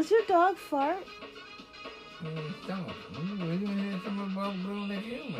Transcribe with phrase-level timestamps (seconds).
[0.00, 0.96] Does your dog fart?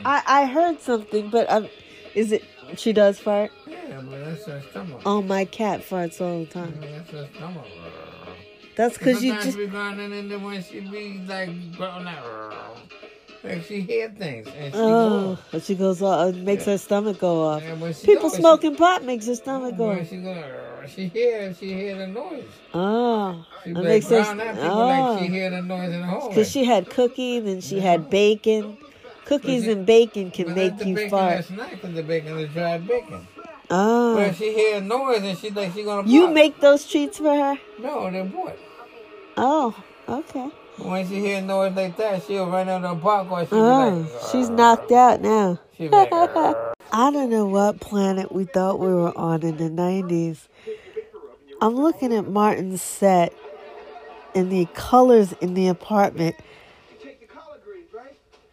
[0.05, 1.67] I I heard something, but um,
[2.15, 2.45] is it?
[2.77, 3.53] She does fart.
[3.67, 5.01] yeah, but that's her stomach.
[5.07, 6.73] Oh, my cat farts all the time.
[6.75, 7.67] Mm, That's her stomach.
[8.77, 9.57] That's because you just.
[9.57, 12.23] we going in then when she be like growing like,
[13.43, 15.65] like she hear things and she Oh, goes.
[15.65, 16.35] she goes off.
[16.35, 17.63] It makes her stomach go off.
[18.03, 20.70] People smoking pot makes her stomach She, go off.
[20.89, 22.45] She hear she hear the noise.
[22.75, 24.23] Oh, She that makes her.
[24.23, 25.31] ground out people Oh, like she oh.
[25.31, 26.29] hear the noise in the hallway.
[26.31, 28.77] because she had cookies and she had bacon.
[29.27, 31.35] Cookies she- and bacon can make you bacon fart.
[31.37, 33.27] That's not because the bacon is dried bacon.
[33.73, 36.09] Oh, But she hear a noise and she like she gonna.
[36.09, 36.35] you bark.
[36.35, 37.59] make those treats for her?
[37.79, 38.57] no, they bought.
[39.37, 39.75] Oh,
[40.09, 40.49] okay.
[40.79, 43.49] When she hear a noise like that, she'll run out of the park or she
[43.53, 44.23] Oh, be like.
[44.33, 45.59] she's knocked out now.
[45.79, 46.09] Like.
[46.93, 50.49] I don't know what planet we thought we were on in the 90s.
[51.63, 53.35] I'm looking at Martin's set
[54.35, 56.37] and the colors in the apartment.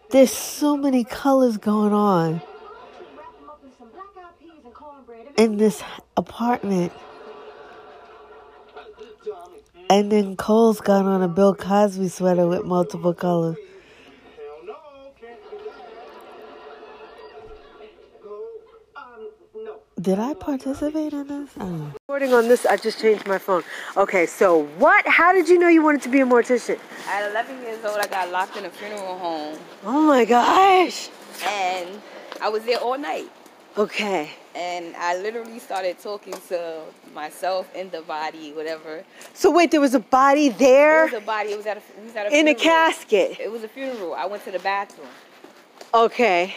[0.10, 2.42] There's so many colors going on
[5.38, 5.82] in this
[6.18, 6.92] apartment.
[9.90, 13.56] And then Cole's got on a Bill Cosby sweater with multiple colors.
[20.08, 21.50] Did I participate in this?
[21.60, 21.66] I.
[21.66, 23.62] Recording on this, I just changed my phone.
[23.98, 25.06] Okay, so what?
[25.06, 26.80] How did you know you wanted to be a mortician?
[27.10, 31.10] At 11 years old, I got locked in a funeral home, Oh my gosh.
[31.46, 32.02] and
[32.40, 33.30] I was there all night.
[33.78, 34.30] Okay.
[34.56, 39.04] And I literally started talking to myself in the body, whatever.
[39.34, 41.50] So wait, there was a body It there was a body.
[41.52, 43.42] It was at a, it was at a in a casket.
[43.42, 44.14] It was a funeral.
[44.14, 45.10] I went to the bathroom.
[45.94, 46.56] Okay.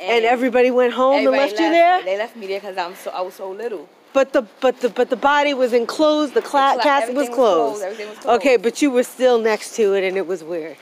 [0.00, 2.02] And everybody went home and everybody left you there?
[2.02, 3.88] They left me there because I'm so I was so little.
[4.12, 6.34] But the but the but the body was enclosed.
[6.34, 7.70] The cla- cla- casket was everything was closed.
[7.70, 8.40] closed, everything was closed.
[8.40, 10.76] Okay, but you were still next to it, and it was weird.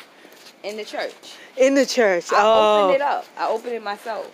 [0.64, 1.14] In the church.
[1.56, 2.32] In the church.
[2.32, 2.84] I oh.
[2.84, 3.26] opened it up.
[3.36, 4.30] I opened it myself.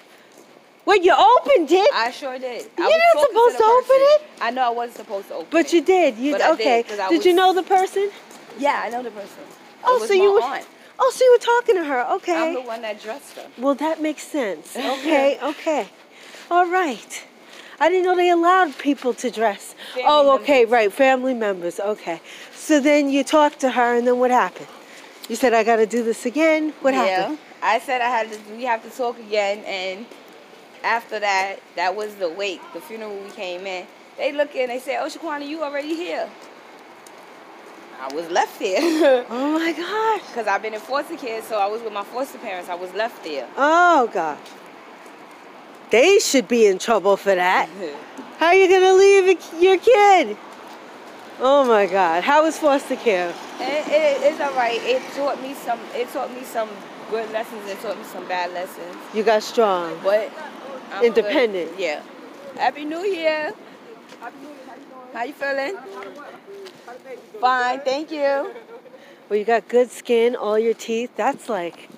[0.85, 1.91] Wait, you opened it?
[1.95, 2.67] I sure did.
[2.79, 4.23] You're not supposed the to open it?
[4.41, 5.73] I know I wasn't supposed to open but it.
[5.75, 6.17] you did.
[6.17, 6.85] You But did, okay?
[6.99, 8.11] I did you know the person?
[8.59, 9.43] Yeah, I know the person.
[9.85, 10.43] Oh, was so you were.
[10.43, 10.67] aunt.
[11.01, 12.15] Oh, so you were talking to her.
[12.17, 12.49] Okay.
[12.49, 13.47] I'm the one that dressed her.
[13.59, 14.77] Well, that makes sense.
[14.77, 15.39] Okay.
[15.43, 15.89] okay.
[16.51, 17.25] All right.
[17.81, 19.75] I didn't know they allowed people to dress.
[19.95, 20.73] Family oh, okay, members.
[20.73, 20.93] right.
[20.93, 21.79] Family members.
[21.79, 22.21] Okay.
[22.53, 24.67] So then you talked to her, and then what happened?
[25.29, 27.05] You said, "I got to do this again." What yeah.
[27.05, 27.39] happened?
[27.63, 28.39] I said I had to.
[28.57, 30.07] We have to talk again, and
[30.83, 33.17] after that, that was the wake, the funeral.
[33.17, 33.87] We came in.
[34.17, 34.69] They look in.
[34.69, 36.29] They said, "Oh, Shaquana, you already here."
[38.01, 40.29] I was left there Oh my gosh.
[40.29, 42.69] because I've been in foster care, so I was with my foster parents.
[42.69, 43.49] I was left there.
[43.57, 44.39] Oh God.
[45.91, 47.69] They should be in trouble for that.
[48.39, 50.37] How are you gonna leave your kid?
[51.41, 52.23] Oh my God.
[52.25, 53.31] How was foster care?
[53.61, 54.81] It, it, it's all right.
[54.83, 55.81] It taught me some.
[55.95, 56.69] It taught me some
[57.11, 57.69] good lessons.
[57.69, 58.97] It taught me some bad lessons.
[59.15, 59.99] You got strong.
[60.03, 60.31] But
[60.93, 61.71] I'm Independent.
[61.73, 61.81] good.
[61.81, 62.03] Yeah.
[62.57, 63.53] Happy New Year.
[65.13, 65.77] How you feeling?
[67.41, 68.53] Fine, thank you.
[69.29, 71.11] Well, you got good skin, all your teeth.
[71.17, 71.89] That's like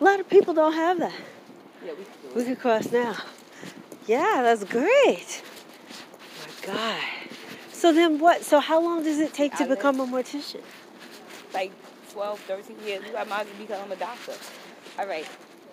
[0.00, 1.14] a lot of people don't have that.
[1.84, 1.92] Yeah,
[2.34, 3.16] we could cross now.
[4.06, 5.42] Yeah, that's great.
[6.40, 7.00] my God.
[7.72, 8.42] So then what?
[8.42, 10.62] So how long does it take to I live- become a mortician?
[11.54, 11.72] Like
[12.12, 13.04] 12, 13 years.
[13.06, 14.32] You might as well become a doctor.
[14.98, 15.26] All right.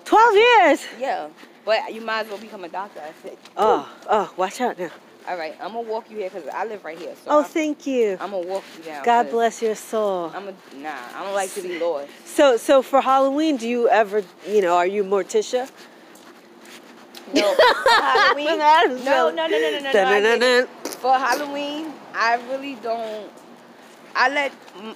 [0.05, 0.85] 12 years.
[0.99, 1.29] Yeah.
[1.65, 2.99] But you might as well become a doctor.
[3.01, 3.37] I said.
[3.57, 4.89] Oh, oh, watch out now.
[5.27, 5.55] All right.
[5.61, 7.15] I'm to walk you here because I live right here.
[7.23, 8.17] So Oh, I'm, thank you.
[8.19, 9.05] I'm to walk you down.
[9.05, 10.31] God bless your soul.
[10.35, 12.09] I'm a, nah, I don't like to be lost.
[12.25, 15.69] So, so for Halloween, do you ever, you know, are you Morticia?
[17.33, 18.59] No, for Halloween.
[19.05, 20.35] No, no, no, no, no, no.
[20.37, 20.67] no.
[20.99, 23.31] For Halloween, I really don't.
[24.15, 24.51] I let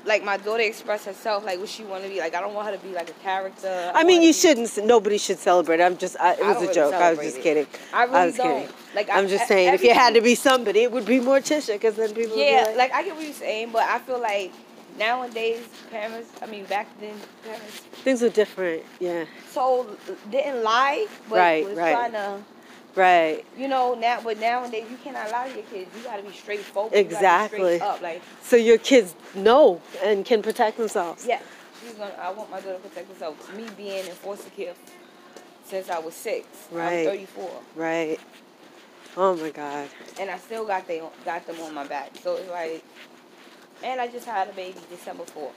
[0.05, 2.19] like my daughter express herself, like what she want to be.
[2.19, 3.91] Like I don't want her to be like a character.
[3.95, 4.77] I mean, you be- shouldn't.
[4.85, 5.81] Nobody should celebrate.
[5.81, 6.17] I'm just.
[6.19, 6.93] I, it I was a really joke.
[6.93, 7.43] I was just it.
[7.43, 7.67] kidding.
[7.93, 8.59] I really was don't.
[8.61, 8.75] kidding.
[8.95, 11.73] Like I'm I, just saying, if you had to be somebody, it would be Morticia,
[11.73, 12.31] because then people.
[12.31, 14.51] would be Yeah, like, like I get what you're saying, but I feel like
[14.99, 16.29] nowadays parents.
[16.41, 18.83] I mean, back then parents things were different.
[18.99, 19.25] Yeah.
[19.51, 19.97] So
[20.31, 21.91] didn't lie, but Right, was right.
[21.93, 22.39] trying to.
[22.97, 23.45] Right.
[23.55, 25.91] You know now, but nowadays you cannot lie to your kids.
[25.95, 26.93] You gotta be straightforward.
[26.93, 27.73] Exactly.
[27.73, 31.23] You straight up, like So your kids know and can protect themselves.
[31.25, 31.39] Yeah,
[31.79, 32.15] she's gonna.
[32.19, 33.55] I want my daughter to protect herself.
[33.55, 34.73] Me being in foster care
[35.63, 36.47] since I was six.
[36.71, 37.01] Right.
[37.07, 38.19] I'm 34, Right.
[39.15, 39.89] Oh my God.
[40.19, 42.11] and I still got they got them on my back.
[42.23, 42.83] So it's like,
[43.83, 45.51] and I just had a baby December 4th.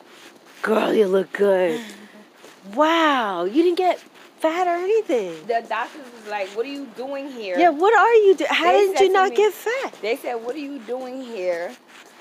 [0.62, 1.81] Girl, you look good.
[2.75, 3.44] wow.
[3.44, 3.98] You didn't get
[4.40, 5.34] fat or anything.
[5.46, 7.70] The doctors was like, "What are you doing here?" Yeah.
[7.70, 8.50] What are you doing?
[8.50, 9.92] How They did you not me- get fat?
[10.00, 11.72] They said, "What are you doing here?"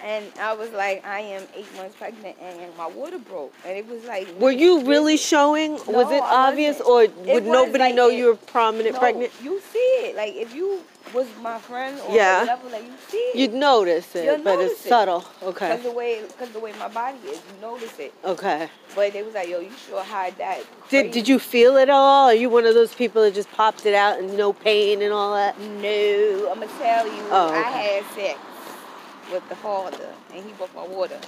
[0.04, 3.88] And I was like, I am eight months pregnant, and my water broke, and it
[3.88, 4.28] was like.
[4.40, 5.74] Were you really showing?
[5.88, 9.32] was it obvious, or would nobody like know it- you were prominent No, pregnant?
[9.44, 10.82] You see it, like if you
[11.14, 12.42] was my friend or Yeah.
[12.42, 13.36] whatever, like you see it.
[13.36, 14.90] You'd notice it, You'll but it's notice it.
[14.90, 15.22] subtle.
[15.22, 15.78] Cause Okay.
[15.78, 18.14] the way, cause the way my body is, you notice it.
[18.24, 18.70] Okay.
[18.96, 20.60] But they was like, yo, you sure hide that.
[20.90, 21.10] Did crazy.
[21.12, 22.26] Did you feel it all?
[22.28, 25.12] Are you one of those people that just popped it out and no pain and
[25.12, 25.60] all that?
[25.60, 27.24] No, I'm gonna tell you.
[27.32, 28.38] Oh, I had sex
[29.32, 31.20] with the father, and he broke my water.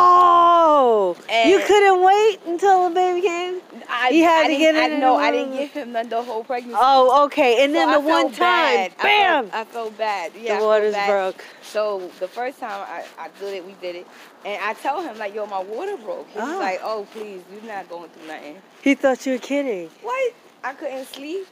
[0.00, 1.16] Oh!
[1.46, 3.60] you couldn't wait until the baby came.
[3.88, 6.22] I, You had I to get it I, No, I didn't give him none the
[6.22, 6.76] whole pregnancy.
[6.78, 7.64] Oh, okay.
[7.64, 8.92] And So then I the one time, bad.
[8.98, 9.48] I bam!
[9.48, 10.32] felt, I felt bad.
[10.38, 11.42] Yeah, the water's broke.
[11.62, 14.06] So the first time I, I did it, we did it,
[14.44, 16.58] and I told him like, "Yo, my water broke." He was Oh.
[16.58, 19.88] like, "Oh, please, you're not going through nothing." He thought you were kidding.
[20.02, 20.34] What?
[20.64, 21.46] I couldn't sleep,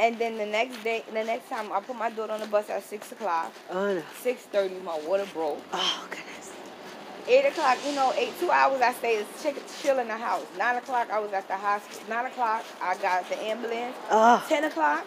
[0.00, 2.70] and then the next day, the next time, I put my daughter on the bus
[2.70, 3.52] at six o'clock.
[3.70, 4.02] Oh no.
[4.20, 5.62] Six thirty, my water broke.
[5.72, 6.52] Oh goodness.
[7.28, 9.26] Eight o'clock, you know, eight two hours I stayed
[9.82, 10.46] chill, in the house.
[10.58, 12.02] Nine o'clock, I was at the hospital.
[12.08, 13.94] Nine o'clock, I got the ambulance.
[14.10, 14.44] Oh.
[14.48, 15.06] Ten o'clock,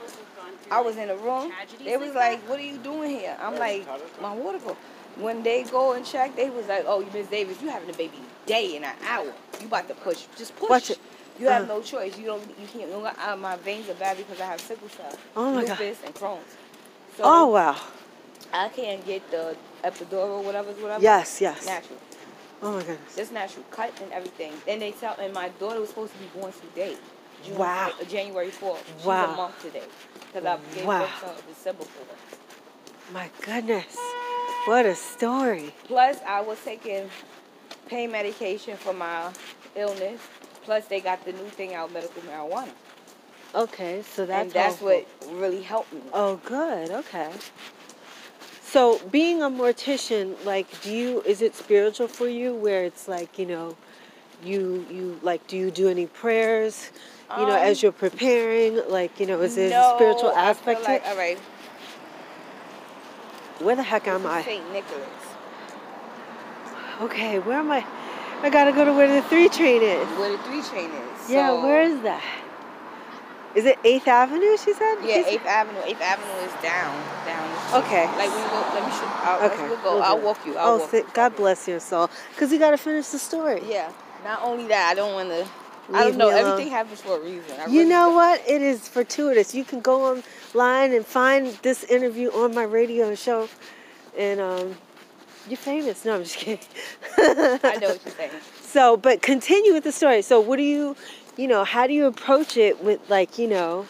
[0.71, 1.51] I was in the room.
[1.83, 3.87] They was like, "What are you doing here?" I'm like,
[4.21, 4.77] "My water broke."
[5.17, 8.19] When they go and check, they was like, "Oh, Miss Davis, you having a baby
[8.45, 9.33] day in an hour.
[9.59, 10.25] You about to push?
[10.37, 10.69] Just push.
[10.69, 10.99] Watch it.
[11.39, 11.73] You have Uh-huh.
[11.77, 12.17] no choice.
[12.17, 12.43] You don't.
[12.59, 12.87] You can't.
[12.89, 15.79] You don't, uh, my veins are bad because I have sickle cell, Oh my God.
[15.79, 16.57] lupus, and Crohn's.
[17.17, 17.75] So Oh wow.
[18.53, 21.01] I can't get the epidural, whatever, whatever.
[21.03, 21.65] Yes, yes.
[21.65, 21.99] Natural.
[22.61, 23.15] Oh my goodness.
[23.15, 24.53] Just natural cut and everything.
[24.65, 26.95] Then they tell, and my daughter was supposed to be born today.
[27.43, 27.91] June Wow.
[27.97, 28.83] four- January 4th.
[28.97, 29.33] She's Wow.
[29.33, 29.83] a month today.
[30.31, 30.99] Because I gave Wow.
[30.99, 32.39] birth to December 4th.
[33.11, 33.97] My goodness.
[34.65, 35.73] What a story.
[35.87, 37.09] Plus, I was taking
[37.87, 39.29] pain medication for my
[39.75, 40.21] illness.
[40.63, 42.71] Plus, they got the new thing out, medical marijuana.
[43.55, 45.05] Okay, so that's and that's helpful.
[45.29, 46.01] what really helped me.
[46.11, 46.89] Oh, good.
[46.89, 47.29] Okay.
[48.63, 52.55] So, being a mortician, like, do you is it spiritual for you?
[52.55, 53.75] Where it's like, you know,
[54.43, 56.89] you you like, do you do any prayers?
[57.37, 60.33] You know, Um, as you're preparing, like, you know, is there no, a spiritual I
[60.33, 61.07] feel aspect to like, it?
[61.09, 61.39] All right.
[63.59, 64.43] Where the heck am I?
[64.43, 64.71] St.
[64.71, 65.07] Nicholas.
[67.01, 67.85] Okay, where am I?
[68.43, 70.07] I gotta go to where the three train is.
[70.19, 71.29] Where the three train is.
[71.29, 72.21] Yeah, So- where is that?
[73.55, 74.57] Is it Eighth Avenue?
[74.57, 74.95] She said.
[75.03, 75.79] Yeah, Eighth Avenue.
[75.85, 76.91] Eighth Avenue is down,
[77.23, 77.49] down.
[77.51, 77.79] the street.
[77.85, 78.05] Okay.
[78.17, 78.65] Like we go.
[78.73, 79.05] Let me show.
[79.05, 79.67] I'll, Okay.
[79.67, 79.93] We'll go.
[79.93, 80.57] we'll I'll walk you.
[80.57, 81.07] I'll oh, walk thi- you.
[81.13, 82.09] God bless your soul.
[82.31, 83.61] Because you got to finish the story.
[83.67, 83.91] Yeah.
[84.23, 85.47] Not only that, I don't want to.
[85.93, 86.29] I don't know.
[86.29, 87.59] Everything happens for a reason.
[87.59, 88.15] I You really know don't.
[88.15, 88.41] what?
[88.47, 89.53] It is fortuitous.
[89.53, 90.03] You can go
[90.55, 93.49] online and find this interview on my radio show,
[94.17, 94.75] and um,
[95.47, 96.05] you're famous.
[96.05, 96.65] No, I'm just kidding.
[97.17, 98.31] I know what you're saying.
[98.61, 100.21] So, but continue with the story.
[100.21, 100.95] So, what do you,
[101.37, 103.85] you know, how do you approach it with, like, you know,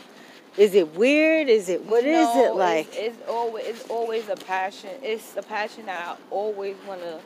[0.58, 1.50] is it weird?
[1.50, 2.88] Is it what is it like?
[2.90, 4.92] It's, it's always it's always a passion.
[5.02, 7.20] It's a passion that I always want to.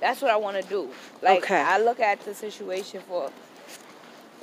[0.00, 0.88] That's what I want to do.
[1.22, 1.60] Like Okay.
[1.60, 3.30] I look at the situation for.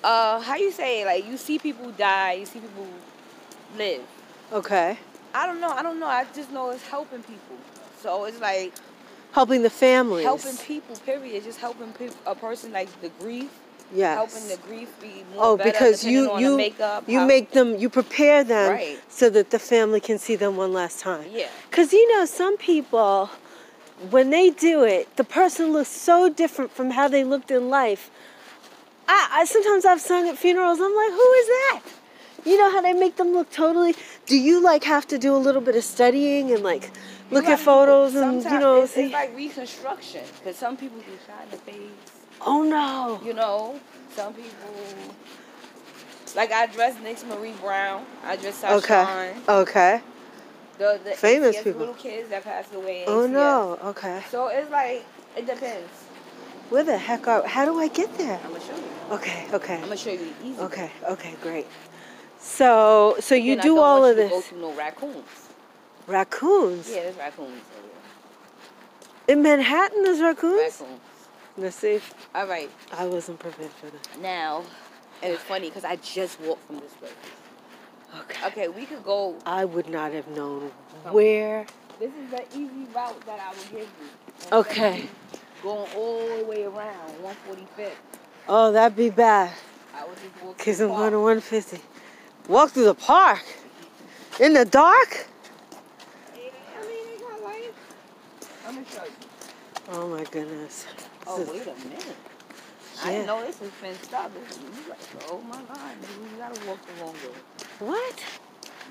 [0.03, 1.05] Uh, how you say it?
[1.05, 2.85] like you see people die, you see people
[3.77, 4.01] live.
[4.51, 4.97] okay,
[5.33, 5.69] I don't know.
[5.69, 6.07] I don't know.
[6.07, 7.55] I just know it's helping people.
[8.01, 8.73] So it's like
[9.33, 10.23] helping the families.
[10.25, 10.95] helping people.
[10.97, 11.43] Period.
[11.43, 13.49] Just helping peop a person like the grief.
[13.93, 14.15] Yes.
[14.17, 17.03] Helping the grief be more Oh, better because you you makeup.
[17.07, 18.99] you how- make them you prepare them Right.
[19.09, 21.25] so that the family can see them one last time.
[21.31, 21.47] Yeah.
[21.69, 23.29] Cause you know some people,
[24.09, 28.09] when they do it, the person looks so different from how they looked in life.
[29.07, 30.79] I, I sometimes I've sung at funerals.
[30.79, 31.81] I'm like, who is that?
[32.45, 33.95] You know how they make them look totally.
[34.25, 36.89] Do you like have to do a little bit of studying and like
[37.33, 39.05] look at photos and you know it's, see?
[39.05, 42.21] it's like reconstruction because some people get shot in the face.
[42.45, 43.21] oh no.
[43.25, 43.79] You know,
[44.15, 44.51] some people.
[46.35, 48.05] Like I dressed Nix Marie Brown.
[48.25, 48.77] I dressed Sashawn.
[48.77, 49.35] Okay.
[49.49, 50.01] Okay.
[50.79, 51.79] The, the Famous people.
[51.79, 53.03] little kids that passed away.
[53.05, 53.31] Oh ACS.
[53.31, 53.79] no.
[53.83, 54.23] Okay.
[54.29, 55.05] So it's like
[55.37, 55.89] it depends.
[56.69, 57.45] Where the heck are?
[57.45, 58.39] How do I get there?
[58.43, 58.83] I'm gonna show you.
[59.11, 59.45] Okay.
[59.53, 59.75] Okay.
[59.75, 60.59] I'm gonna show you easy.
[60.59, 60.89] Okay.
[61.09, 61.35] Okay.
[61.41, 61.67] Great.
[62.39, 64.51] So so you do all of this.
[66.07, 66.89] Go through no raccoons.
[66.89, 67.49] Yeah, there's raccoons.
[67.49, 67.61] over
[69.27, 70.81] In Manhattan, there's raccoons.
[70.81, 70.99] Raccoons.
[71.57, 71.99] Let's see.
[72.33, 72.69] All right.
[72.91, 74.21] I wasn't prepared for that.
[74.21, 74.63] Now,
[75.21, 77.09] and it's funny because I just walked from this way.
[78.19, 78.47] Okay.
[78.47, 79.35] Okay, we could go.
[79.45, 80.71] I would not have known
[81.11, 81.65] where.
[81.99, 84.51] This is the easy route that I would give you.
[84.51, 85.07] Okay.
[85.61, 87.91] Going all the way around 145th.
[88.47, 89.51] Oh, that'd be bad.
[89.95, 90.57] I would just walk.
[90.57, 91.79] Cause I'm the going to 150.
[92.49, 93.43] Walk through the park.
[94.39, 95.27] In the dark.
[96.35, 97.77] Yeah, I mean, they got lights.
[98.73, 99.11] I'm gonna show you.
[99.91, 100.85] Oh my goodness.
[101.27, 102.15] Oh, wait a minute.
[103.03, 103.11] I Yeah.
[103.11, 104.31] didn't know this was fenced up.
[104.33, 104.99] You like,
[105.29, 107.87] oh my God, maybe we gotta walk the wrong way.
[107.87, 108.23] What?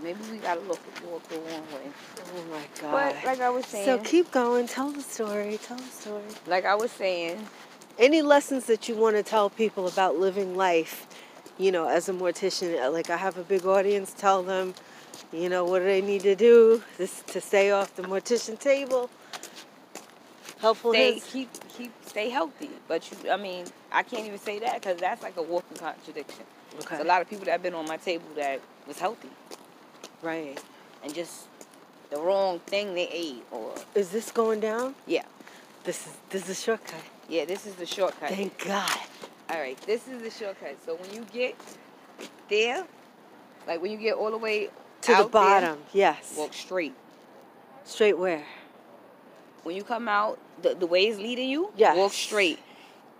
[0.02, 0.78] Maybe we gotta look
[1.10, 1.90] walk the wrong way.
[2.20, 2.92] Oh my God.
[2.92, 4.68] But like I was saying, so keep going.
[4.68, 5.58] Tell the story.
[5.62, 6.22] Tell the story.
[6.46, 7.44] like I was saying,
[7.98, 11.06] Any lessons that you want to tell people about living life,
[11.58, 12.80] you know, as a mortician?
[12.80, 14.12] uh, Like I have a big audience.
[14.16, 14.74] Tell them,
[15.32, 19.10] you know, what do they need to do this to stay off the mortician table.
[20.62, 22.70] Helpful stay keep keep stay healthy.
[22.88, 26.44] But you, I mean, I can't even say that because that's like a walking contradiction.
[26.76, 26.86] Okay.
[26.90, 29.28] There's a lot of people that have been on my table that was healthy
[30.22, 30.58] Right.
[31.04, 31.46] and just
[32.10, 34.94] the wrong thing they ate or Is this going down?
[35.06, 35.24] yeah
[35.84, 37.02] This is this is a shortcut.
[37.28, 38.30] yeah this is the shortcut.
[38.30, 38.98] Thank God.
[39.50, 40.76] All right, this is the shortcut.
[40.86, 41.56] So when you get
[42.48, 42.84] there,
[43.66, 44.70] like when you get all the way
[45.02, 45.78] To the bottom.
[45.92, 46.34] yes.
[46.38, 46.94] walk straight.
[47.84, 48.44] Straight where?
[49.62, 51.96] When you come out, the, the way is leading you, Yes.
[51.96, 52.58] walk straight.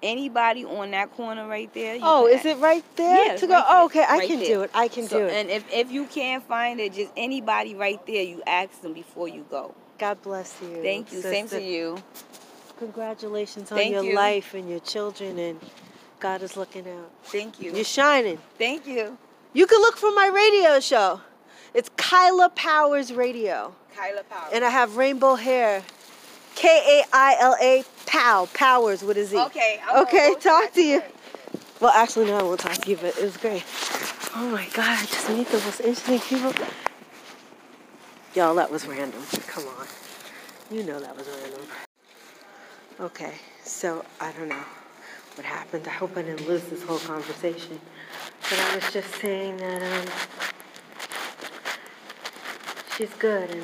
[0.03, 1.95] Anybody on that corner right there?
[1.95, 3.53] you Oh, is it right there Yeah, to go?
[3.55, 4.49] right oh, okay, I right can there.
[4.49, 4.71] do it.
[4.75, 5.33] I can So- do it.
[5.33, 9.29] And if, if you can't find it, just anybody right there, you ask them before
[9.29, 9.75] you go.
[9.99, 10.83] God bless you.
[10.83, 11.21] Thank you.
[11.23, 11.99] Same to you.
[12.79, 14.15] Congratulations on Thank your you.
[14.17, 15.61] life and your children, and
[16.19, 17.11] God is looking out.
[17.25, 17.73] Thank you.
[17.73, 18.39] You're shining.
[18.59, 19.17] Thank you.
[19.53, 21.21] You can look for my radio show.
[21.75, 24.53] It's Kaila Powerz Radio, Kaila Powerz.
[24.53, 25.83] and I have rainbow hair.
[26.55, 26.69] K
[27.01, 29.39] A I L A Pow Powers with a Z.
[29.39, 29.81] okay.
[29.89, 31.03] I'm Okay, talk to you.
[31.81, 33.65] Well, actually, no, I won't talk to you, but it was great.
[34.35, 36.53] Oh my God, I just meet the most interesting people.
[38.35, 39.23] Y'all, that was random.
[39.47, 39.87] Come on.
[40.71, 41.61] You know that was random.
[43.01, 44.65] Okay, so I don't know
[45.35, 45.87] what happened.
[45.87, 47.81] I hope I didn't lose this whole conversation.
[48.49, 50.13] But I was just saying that um,
[52.97, 53.51] she's good.
[53.51, 53.63] And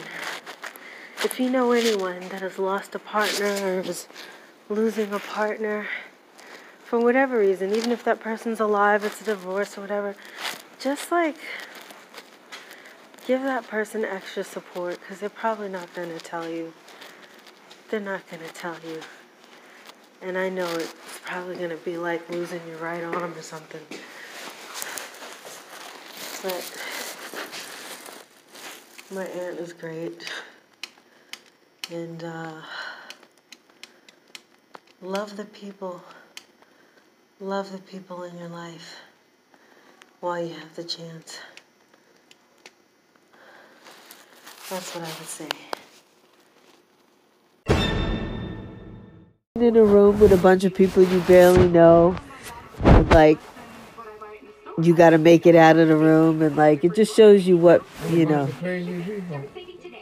[1.24, 4.06] if you know anyone that has lost a partner or is
[4.68, 5.86] losing a partner,
[6.84, 10.16] for whatever reason, even if that person's alive, it's a divorce or whatever,
[10.80, 11.36] just like
[13.26, 16.72] give that person extra support because they're probably not going to tell you.
[17.90, 19.00] They're not going to tell you.
[20.22, 20.94] And I know it's
[21.24, 23.82] probably going to be like losing your right arm or something.
[26.42, 26.78] But
[29.14, 30.26] my aunt is great.
[31.90, 32.60] And uh,
[35.00, 36.02] love the people.
[37.40, 38.96] Love the people in your life
[40.20, 41.38] while you have the chance.
[44.68, 45.48] That's what I would say.
[49.54, 52.16] In a room with a bunch of people you barely know,
[53.10, 53.38] like
[54.82, 57.56] you got to make it out of the room, and like it just shows you
[57.56, 58.46] what you know.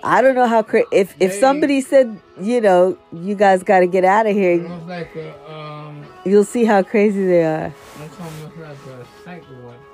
[0.07, 0.19] Of Crazy people.
[0.19, 3.81] I don't know how cra- if if They- somebody said you know you guys got
[3.81, 7.73] to get out of here, like a um, you'll see how crazy they are.
[8.05, 9.77] it's almost like a psych ward.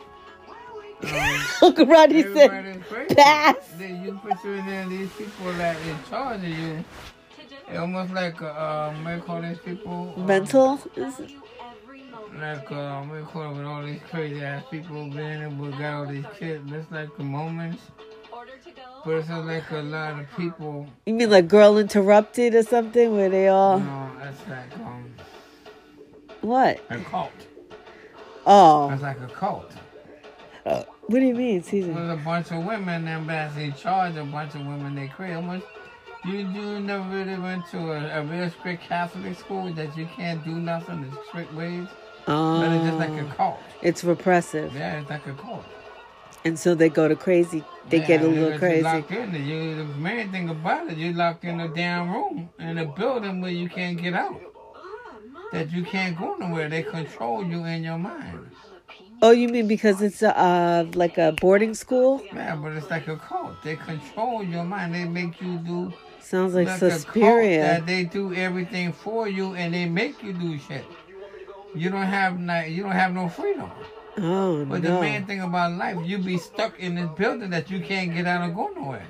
[1.03, 3.15] Um, Uncle Rodney said, everybody's crazy.
[3.17, 6.85] "Pass." They, you put you in there, these people that in charge of you.
[7.69, 10.15] It's almost like a, um, what you call these people?
[10.17, 10.79] Um, mental.
[10.95, 11.33] Is it?
[12.39, 15.73] Like, um, what do you call it with all these crazy ass people being able
[15.73, 16.71] to got all these kids.
[16.73, 17.83] It's like the moments.
[19.05, 23.29] But it's like a lot of people, You mean like Girl Interrupted or something, where
[23.29, 25.11] they all know, it's like um,
[26.41, 26.81] what?
[26.91, 27.33] a cult.
[28.47, 29.73] Oh, It's like a cult.
[30.65, 31.93] what do you mean, Caesar?
[31.93, 35.09] There's a bunch of women and that's in charge of a bunch of women they
[35.09, 35.35] create.
[35.35, 35.67] Almost,
[36.25, 40.45] you, you never really went to a, a real strict Catholic school that you can't
[40.45, 41.89] do nothing in strict ways.
[42.27, 43.59] But it's just like a Oh, cult.
[43.83, 45.65] it's repressive, Yeah, it's like a cult.
[46.45, 47.65] And so they go to crazy.
[47.89, 48.83] They Yeah, get a little crazy.
[48.83, 49.35] Locked in.
[49.35, 53.41] You, the main thing about it, you locked in a damn room in a building
[53.41, 54.41] where you can't get out.
[55.53, 56.69] That you can't go nowhere.
[56.69, 58.51] They control you in your mind.
[59.21, 62.23] Oh, you mean because it's a uh, like a boarding school?
[62.33, 63.63] Yeah, but it's like a cult.
[63.63, 64.95] They control your mind.
[64.95, 67.61] They make you do Sounds like, like Suspiria.
[67.61, 70.85] that they do everything for you and they make you do shit.
[71.75, 73.71] You don't have ni- you don't have no freedom.
[74.19, 77.81] Oh But the main thing about life, you be stuck in this building that you
[77.81, 79.07] can't get out or go nowhere.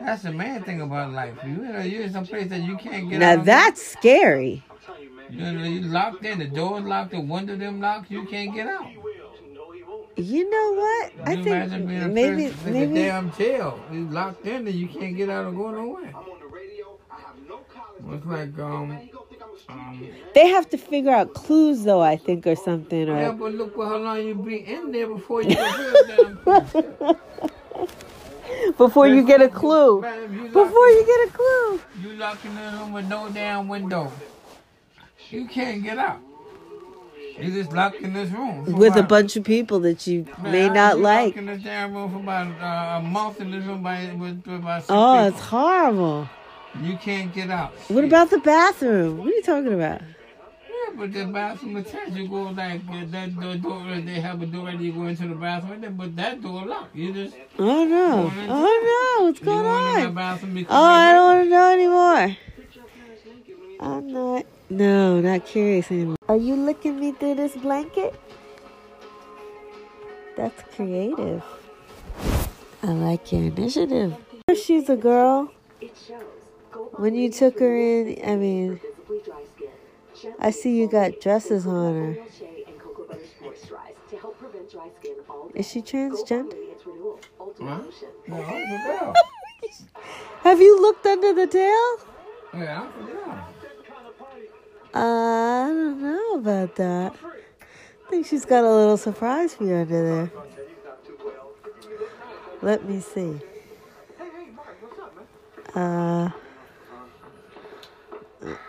[0.00, 1.34] That's the main thing about life.
[1.44, 3.34] You know, you're in some place that you can't get out.
[3.34, 3.42] Now or go.
[3.44, 4.62] that's scary.
[5.30, 8.68] you know you locked in, the door's locked, the window them locked, you can't get
[8.68, 8.88] out.
[10.16, 11.12] You know what?
[11.28, 13.80] I you imagine being think a maybe prison, like maybe damn jail.
[13.92, 16.12] You locked in and you can't get out or go nowhere.
[18.10, 19.10] It's like um
[20.34, 22.00] they have to figure out clues though.
[22.00, 25.42] I think or something yeah, but look for how long you be in there before
[25.42, 27.16] you get to the damn place.
[28.76, 30.00] before you get a clue.
[30.00, 31.80] Man, if you locked Before you get a clue.
[32.02, 34.12] You locked in the room with no damn window.
[35.30, 36.20] You can't get out.
[37.40, 40.68] You just locked in this room with a bunch of people that you Man, may
[40.68, 41.36] not like.
[41.36, 44.56] in this damn room for about uh, a month in this room by with, with
[44.56, 45.28] about Oh, people.
[45.28, 46.28] it's horrible.
[46.82, 47.72] You can't get out.
[47.88, 49.18] What about the bathroom?
[49.18, 50.00] What are you talking about?
[50.00, 52.12] Yeah, but the bathroom attached.
[52.12, 54.00] You go like that door, door.
[54.00, 55.80] They have a door, and you go into the bathroom.
[55.80, 56.94] Then, but that door locked.
[56.94, 58.28] You just Oh no!
[58.28, 59.24] Going in- Oh no!
[59.26, 60.14] What's going on?
[60.14, 60.66] bathroom.
[60.68, 62.36] Oh, I don't want to know anymore.
[63.80, 64.46] I'm not.
[64.70, 66.16] No, not curious anymore.
[66.28, 68.14] Are you looking me through this blanket?
[70.36, 71.42] That's creative.
[72.82, 74.16] I like your initiative.
[74.54, 75.50] She's a girl.
[76.96, 78.80] When you took her in, I mean,
[80.38, 82.16] I see you got dresses on her.
[85.54, 86.54] Is she transgender?
[87.60, 87.84] No, I'm
[88.26, 89.14] the girl.
[90.42, 91.98] Have you looked under the tail?
[92.54, 93.54] Yeah, girl.
[94.94, 97.14] Uh, I don't know about that.
[98.06, 100.32] I think she's got a little surprise for you under there.
[102.62, 103.38] Let me see.
[105.74, 106.17] Uh,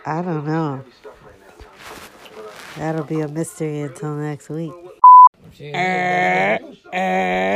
[0.10, 0.84] I don't know.
[2.78, 4.74] That'll be a mystery until next week.
[5.54, 6.60] She ain't here.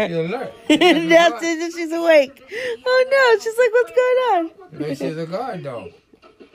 [0.07, 0.53] She alert.
[0.69, 1.73] That's it.
[1.73, 2.43] She's awake.
[2.85, 3.39] Oh no!
[3.39, 4.51] She's like, what's going on?
[4.73, 5.91] But she's a guard dog.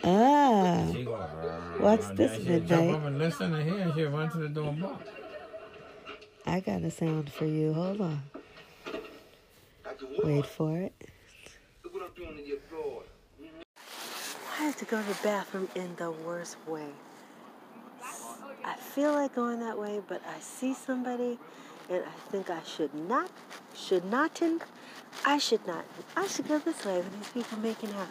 [0.05, 0.85] Ah,
[1.79, 2.69] What's this She'll midnight?
[2.69, 5.01] jump up and listen and hear, and she'll run to the door and bark.
[6.47, 7.73] I got a sound for you.
[7.73, 8.23] Hold on.
[10.23, 10.93] Wait for it.
[14.59, 16.89] I had to go to the bathroom in the worst way.
[18.65, 21.39] I feel like going that way, but I see somebody
[21.89, 23.31] and I think I should not,
[23.73, 24.61] should not, and
[25.25, 25.85] I should not.
[26.17, 28.09] I should go this way with these people making out.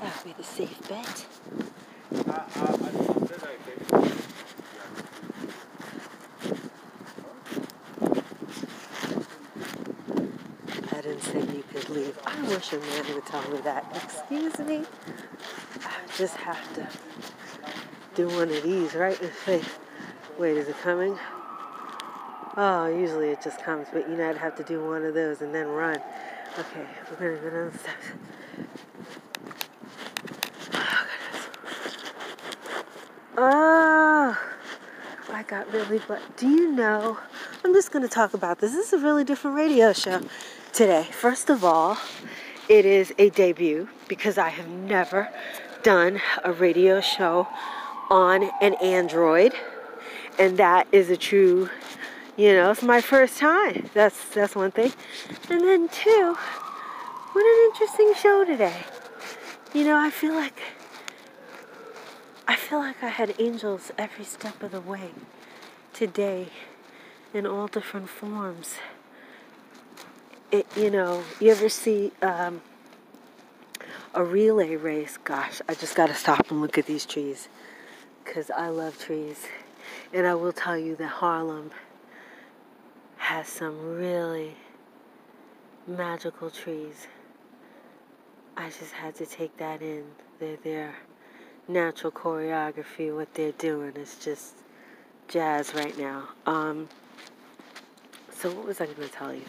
[0.00, 1.26] That would be the safe bet.
[11.04, 12.18] I didn't say you could leave.
[12.24, 13.84] I wish a man would tell me that.
[13.94, 14.84] Excuse me?
[15.84, 16.88] I just have to
[18.14, 19.68] do one of these right the face.
[20.38, 21.18] Wait, is it coming?
[22.56, 25.42] Oh, usually it just comes, but you know, I'd have to do one of those
[25.42, 26.00] and then run.
[26.58, 28.06] Okay, we're gonna go down the steps.
[30.72, 31.98] Oh, goodness.
[33.36, 34.38] Oh,
[35.34, 37.18] I got really, but do you know?
[37.62, 38.72] I'm just to talk about this.
[38.72, 40.22] This is a really different radio show
[40.74, 41.04] today.
[41.04, 41.96] First of all,
[42.68, 45.28] it is a debut because I have never
[45.84, 47.46] done a radio show
[48.10, 49.54] on an Android,
[50.36, 51.70] and that is a true,
[52.36, 53.88] you know, it's my first time.
[53.94, 54.92] That's that's one thing,
[55.48, 56.36] and then two,
[57.32, 58.82] what an interesting show today.
[59.72, 60.60] You know, I feel like
[62.48, 65.12] I feel like I had angels every step of the way
[65.92, 66.48] today
[67.32, 68.74] in all different forms.
[70.54, 72.62] It, you know, you ever see um,
[74.14, 75.16] a relay race?
[75.16, 77.48] Gosh, I just got to stop and look at these trees
[78.24, 79.48] because I love trees.
[80.12, 81.72] And I will tell you that Harlem
[83.16, 84.54] has some really
[85.88, 87.08] magical trees.
[88.56, 90.04] I just had to take that in.
[90.38, 90.94] They're their
[91.66, 94.54] natural choreography, what they're doing is just
[95.26, 96.28] jazz right now.
[96.46, 96.88] Um,
[98.30, 99.42] so what was I going to tell you?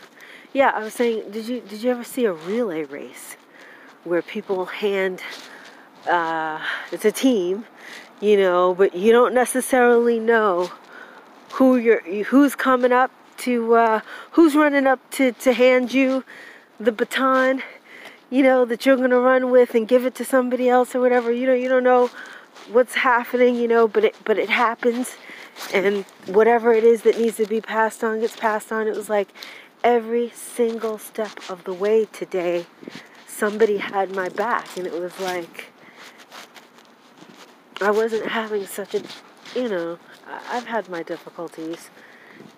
[0.55, 3.35] Yeah, I was saying, did you did you ever see a relay race
[4.05, 5.21] where people hand?
[6.09, 6.61] Uh,
[6.93, 7.65] it's a team,
[8.21, 10.71] you know, but you don't necessarily know
[11.55, 13.99] who you're who's coming up to uh,
[14.31, 16.23] who's running up to to hand you
[16.79, 17.61] the baton
[18.29, 21.33] you know that you're gonna run with and give it to somebody else or whatever
[21.33, 22.09] you know you don't know
[22.71, 25.15] what's happening you know but it but it happens
[25.73, 29.09] and whatever it is that needs to be passed on gets passed on it was
[29.09, 29.29] like
[29.85, 32.65] every single step of the way today
[33.27, 35.71] somebody had my back and it was like
[37.79, 39.03] I wasn't having such a
[39.55, 39.99] you know
[40.49, 41.91] I've had my difficulties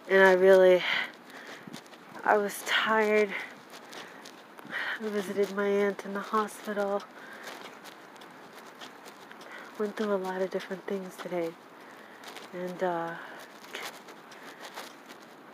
[0.10, 0.82] and I really
[2.24, 3.30] I was tired
[5.00, 7.04] I visited my aunt in the hospital.
[9.78, 11.52] Went through a lot of different things today.
[12.52, 13.13] And, uh,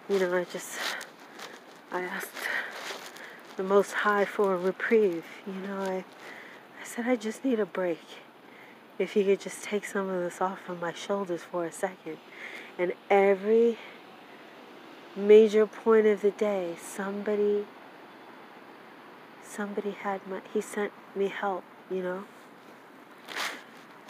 [0.07, 0.79] you know, I just,
[1.93, 2.47] I asked
[3.55, 5.25] the Most High for a reprieve.
[5.45, 6.03] You know, I,
[6.81, 8.01] I said, I just need a break.
[8.97, 12.17] If you could just take some of this off of my shoulders for a second.
[12.79, 13.77] And every
[15.15, 17.67] major point of the day, somebody
[19.43, 22.23] somebody had my he sent me help you know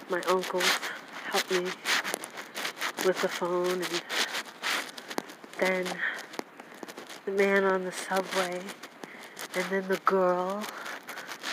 [0.10, 0.80] my uncles
[1.26, 1.66] helped me
[3.06, 4.04] with the phone and
[5.60, 5.86] then
[7.26, 8.62] the man on the subway
[9.56, 10.64] and then the girl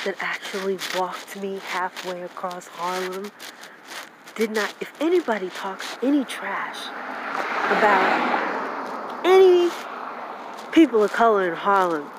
[0.05, 3.31] that actually walked me halfway across Harlem
[4.35, 6.87] did not if anybody talks any trash
[7.77, 9.71] about any
[10.73, 12.11] people of color in Harlem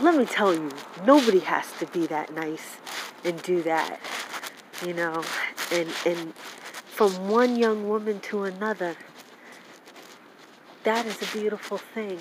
[0.00, 0.70] let me tell you
[1.04, 2.76] nobody has to be that nice
[3.24, 4.00] and do that
[4.86, 5.22] you know
[5.72, 6.34] and and
[6.98, 8.96] from one young woman to another.
[10.82, 12.18] That is a beautiful thing.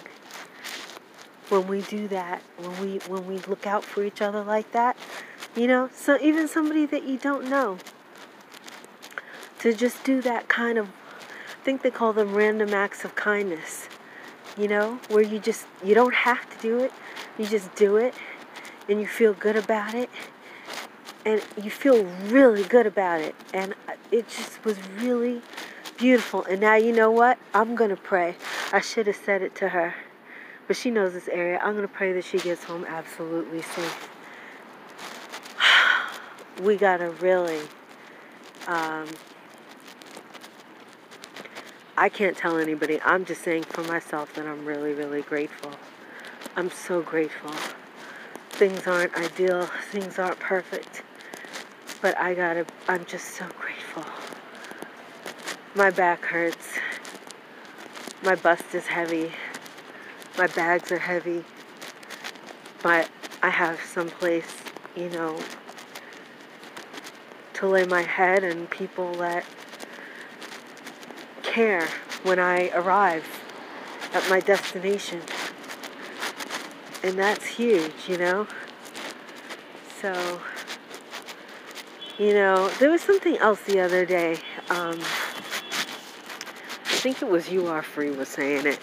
[1.49, 4.97] When we do that, when we when we look out for each other like that,
[5.55, 7.77] you know, so even somebody that you don't know
[9.60, 13.89] to just do that kind of I think they call them random acts of kindness.
[14.57, 16.91] You know, where you just you don't have to do it.
[17.38, 18.13] You just do it
[18.89, 20.10] and you feel good about it
[21.27, 23.36] and you feel really good about it.
[23.53, 25.41] And uh, it just was really
[25.97, 26.45] beautiful.
[26.45, 27.38] And now you know what?
[27.53, 28.36] I'm to pray.
[28.71, 29.93] I should have said it to her,
[30.67, 31.60] but she knows this area.
[31.63, 34.10] I'm going to pray that she gets home absolutely safe.
[36.62, 37.62] we got to really.
[38.67, 39.08] Um,
[41.95, 43.01] I can't tell anybody.
[43.01, 45.71] I'm just saying for myself that I'm really, really grateful.
[46.56, 47.51] I'm so grateful.
[48.51, 51.03] Things aren't ideal, things aren't perfect.
[52.01, 54.03] But I gotta, I'm just so grateful.
[55.75, 56.73] My back hurts.
[58.23, 59.32] My bust is heavy.
[60.38, 61.43] My bags are heavy.
[62.84, 63.10] But
[63.41, 64.45] I have some place,
[64.95, 65.39] you know,
[67.56, 69.43] to lay my head and people that
[71.41, 71.88] care
[72.21, 73.26] when I arrive
[74.13, 75.21] at my destination.
[77.04, 78.47] And that's huge, you know?
[80.02, 80.39] So,
[82.19, 84.34] you know, there was something else the other day.
[84.69, 85.00] Um,
[86.86, 88.80] I think it was You Are Free was saying it.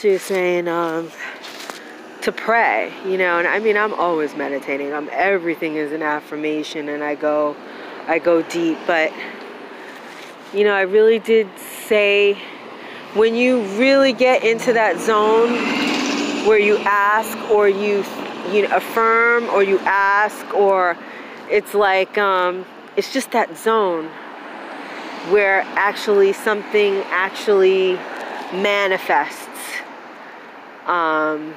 [0.00, 1.10] She was saying um,
[2.22, 4.94] to pray, you know, and I mean, I'm always meditating.
[4.94, 7.54] I'm everything is an affirmation, and I go,
[8.06, 8.78] I go deep.
[8.86, 9.12] But
[10.54, 12.38] you know, I really did say
[13.12, 15.50] when you really get into that zone
[16.48, 18.02] where you ask or you
[18.50, 20.96] you affirm or you ask or
[21.50, 22.64] it's like um,
[22.96, 24.06] it's just that zone
[25.28, 27.96] where actually something actually
[28.54, 29.49] manifests.
[30.90, 31.54] Um,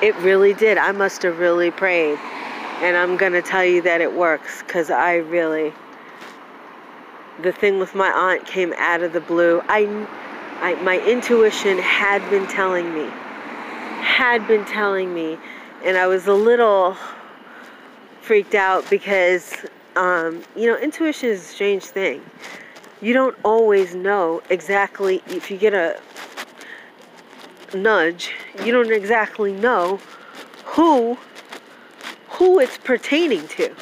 [0.00, 0.78] it really did.
[0.78, 2.18] I must have really prayed.
[2.80, 5.72] And I'm going to tell you that it works because I really.
[7.42, 9.60] The thing with my aunt came out of the blue.
[9.68, 9.86] I,
[10.60, 13.10] I, my intuition had been telling me,
[14.00, 15.36] had been telling me,
[15.84, 16.96] and I was a little
[18.22, 19.54] freaked out because,
[19.96, 22.24] um, you know, intuition is a strange thing.
[23.02, 26.00] You don't always know exactly if you get a
[27.76, 28.32] nudge,
[28.64, 30.00] you don't exactly know
[30.64, 31.18] who
[32.28, 33.74] who it's pertaining to.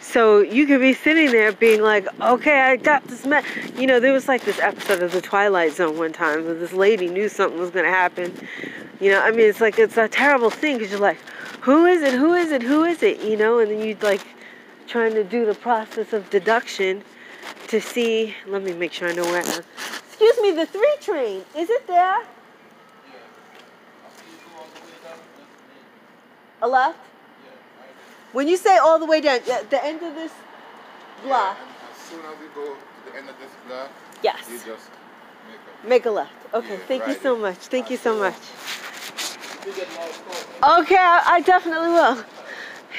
[0.00, 3.44] So you could be sitting there being like, okay, I got this man.
[3.76, 6.72] You know, there was like this episode of The Twilight Zone one time where this
[6.72, 8.32] lady knew something was going to happen.
[9.00, 11.18] You know, I mean, it's like, it's a terrible thing because you're like,
[11.60, 12.12] who is it?
[12.12, 12.62] Who is it?
[12.62, 13.22] Who is it?
[13.22, 14.22] You know, and then you like
[14.86, 17.02] trying to do the process of deduction
[17.68, 18.34] to see.
[18.46, 19.42] Let me make sure I know where.
[19.42, 19.62] I am.
[20.08, 22.18] Excuse me, the three train is it there?
[26.62, 26.98] A left?
[28.32, 30.32] When you say all the way down, the end of this
[31.24, 31.58] block.
[31.58, 33.90] Yeah, as soon as you go to the end of this block,
[34.22, 34.48] yes.
[34.50, 34.90] you just
[35.48, 36.32] make a, make a left.
[36.54, 37.16] Okay, yeah, thank right.
[37.16, 37.56] you so much.
[37.56, 38.36] Thank you so much.
[39.66, 42.24] Okay, I, I definitely will.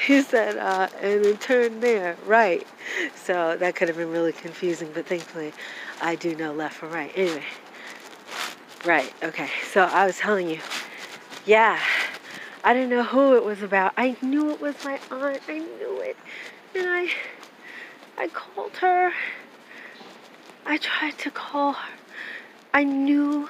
[0.06, 2.66] He said, uh, and then turn there, right.
[3.16, 5.54] So that could have been really confusing, but thankfully
[6.02, 7.12] I do know left from right.
[7.14, 7.44] Anyway,
[8.84, 9.50] right, okay.
[9.72, 10.60] So I was telling you,
[11.46, 11.80] yeah,
[12.64, 13.94] I didn't know who it was about.
[13.98, 15.42] I knew it was my aunt.
[15.48, 16.16] I knew it.
[16.76, 17.10] And I,
[18.18, 19.12] I called her.
[20.66, 21.94] I tried to call her.
[22.74, 23.50] I knew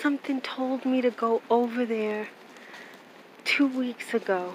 [0.00, 2.28] something told me to go over there
[3.44, 4.54] two weeks ago.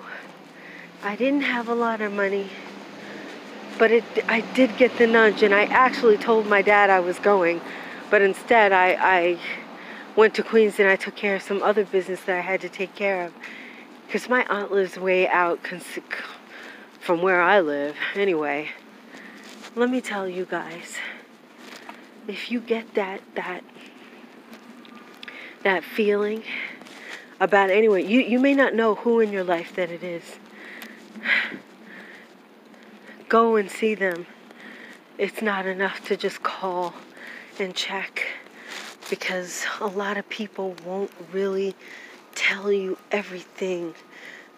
[1.03, 2.49] I didn't have a lot of money,
[3.77, 7.19] but it, I did get the nudge, and I actually told my dad I was
[7.19, 7.59] going,
[8.09, 9.39] but instead I, I
[10.15, 12.69] went to Queens and I took care of some other business that I had to
[12.69, 13.33] take care of.
[14.05, 15.59] Because my aunt lives way out
[16.99, 17.95] from where I live.
[18.15, 18.69] Anyway,
[19.75, 20.97] let me tell you guys,
[22.27, 23.63] if you get that, that
[25.63, 26.43] that feeling
[27.39, 28.07] about anyone.
[28.07, 30.23] You, you may not know who in your life that it is.
[33.29, 34.25] Go and see them.
[35.17, 36.93] it's not enough to just call
[37.59, 38.25] and check
[39.09, 41.75] because a lot of people won't really
[42.35, 43.93] tell you everything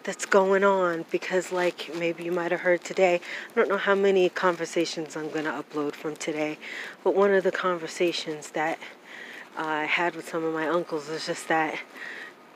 [0.04, 3.94] that's going on because like maybe you might have heard today i don't know how
[3.94, 6.58] many conversations i'm going to upload from today
[7.02, 8.78] but one of the conversations that
[9.56, 11.78] i had with some of my uncles was just that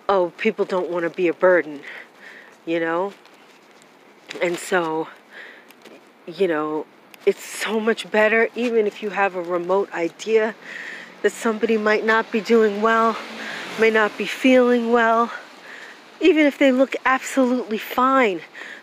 [0.08, 1.80] oh people don't want to be a burden
[2.66, 3.14] you know?
[4.42, 5.08] And so
[6.26, 6.84] you know
[7.24, 10.54] it's so much better even if you have a remote idea
[11.22, 13.16] that somebody might not be doing well
[13.78, 15.30] may not be feeling well
[16.20, 18.40] even if they look absolutely fine,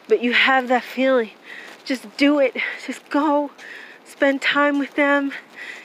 [0.07, 1.31] but you have that feeling,
[1.83, 2.55] just do it.
[2.85, 3.51] Just go,
[4.05, 5.31] spend time with them.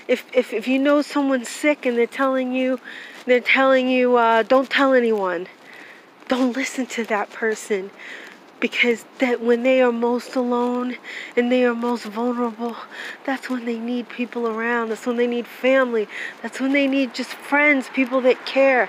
[0.07, 2.81] If, if, if you know someone's sick and they're telling you,
[3.27, 5.47] they're telling you, uh, don't tell anyone,
[6.29, 7.91] don't listen to that person
[8.61, 10.96] because that when they are most alone
[11.37, 12.77] and they are most vulnerable
[13.25, 16.07] that's when they need people around that's when they need family
[16.42, 18.88] that's when they need just friends people that care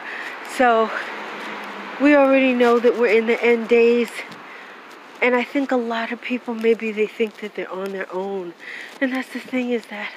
[0.57, 0.89] so
[2.01, 4.09] we already know that we're in the end days.
[5.21, 8.55] And I think a lot of people maybe they think that they're on their own.
[8.99, 10.11] And that's the thing is that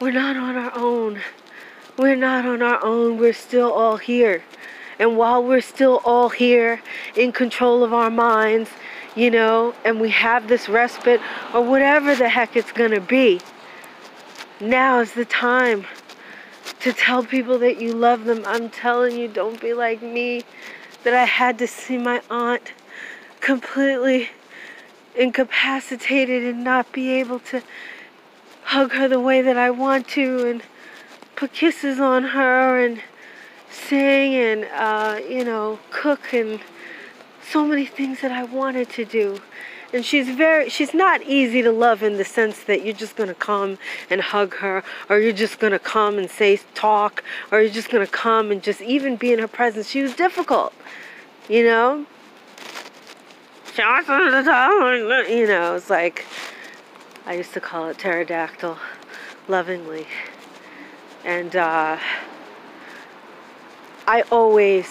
[0.00, 1.20] we're not on our own.
[1.96, 3.18] We're not on our own.
[3.18, 4.44] We're still all here.
[4.98, 6.80] And while we're still all here
[7.14, 8.70] in control of our minds,
[9.14, 11.20] you know, and we have this respite
[11.54, 13.40] or whatever the heck it's going to be,
[14.60, 15.86] now is the time
[16.80, 18.42] to tell people that you love them.
[18.46, 20.42] I'm telling you, don't be like me
[21.04, 22.72] that I had to see my aunt
[23.40, 24.30] completely
[25.16, 27.62] incapacitated and not be able to
[28.62, 30.62] hug her the way that I want to and
[31.34, 33.00] put kisses on her and
[33.78, 36.60] sing and uh, you know cook and
[37.42, 39.40] so many things that I wanted to do.
[39.92, 43.34] And she's very she's not easy to love in the sense that you're just to
[43.34, 43.78] come
[44.10, 48.12] and hug her or you're just to come and say talk or you're just to
[48.12, 49.88] come and just even be in her presence.
[49.88, 50.74] She was difficult
[51.48, 52.04] you know?
[55.28, 56.26] You know it's like
[57.26, 58.76] i used to call it pterodactyl
[59.48, 60.06] lovingly.
[61.24, 61.98] And uh,
[64.14, 64.88] i always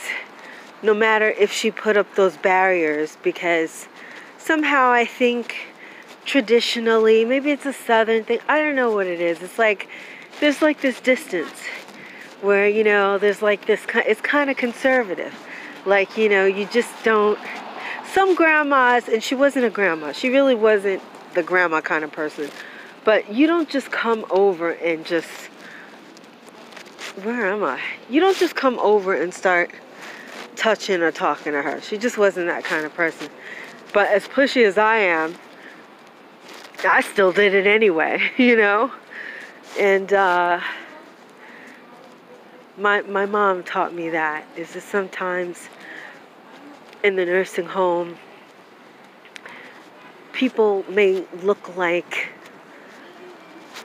[0.81, 3.87] no matter if she put up those barriers because
[4.47, 5.55] somehow I think
[6.25, 9.41] traditionally, maybe it's a southern thing, I don't know what it is.
[9.41, 9.89] It's like
[10.39, 11.63] there's like this distance
[12.41, 15.33] where, you know, there's like this, it's kind of conservative.
[15.85, 17.39] Like, you know, you just don't.
[18.13, 21.01] Some grandmas, and she wasn't a grandma, she really wasn't
[21.33, 22.49] the grandma kind of person,
[23.03, 25.49] but you don't just come over and just.
[27.23, 27.81] Where am I?
[28.11, 29.71] You don't just come over and start
[30.55, 31.81] touching or talking to her.
[31.81, 33.29] She just wasn't that kind of person.
[33.91, 35.33] But as pushy as I am,
[36.87, 38.91] I still did it anyway, you know?
[39.79, 40.61] And uh,
[42.77, 45.69] my, my mom taught me that is that sometimes
[47.03, 48.15] in the nursing home,
[50.33, 52.29] people may look like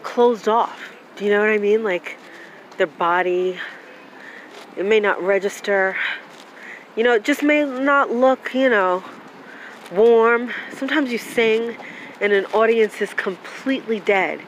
[0.02, 0.92] closed off.
[1.16, 1.82] Do you know what I mean?
[1.82, 2.18] Like
[2.82, 3.56] their body,
[4.76, 5.96] it may not register.
[6.96, 9.04] You know, it just may not look, you know,
[9.92, 10.52] warm.
[10.72, 11.76] Sometimes you sing
[12.20, 14.40] and an audience is completely dead.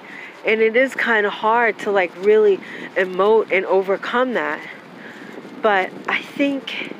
[0.45, 2.59] And it is kind of hard to like really
[2.97, 4.61] emote and overcome that.
[5.63, 6.93] But I think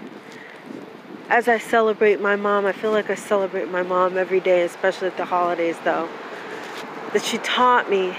[1.31, 5.09] as I celebrate my mom, I feel like I celebrate my mom every day, especially
[5.09, 6.09] at the holidays though.
[7.13, 8.17] That she taught me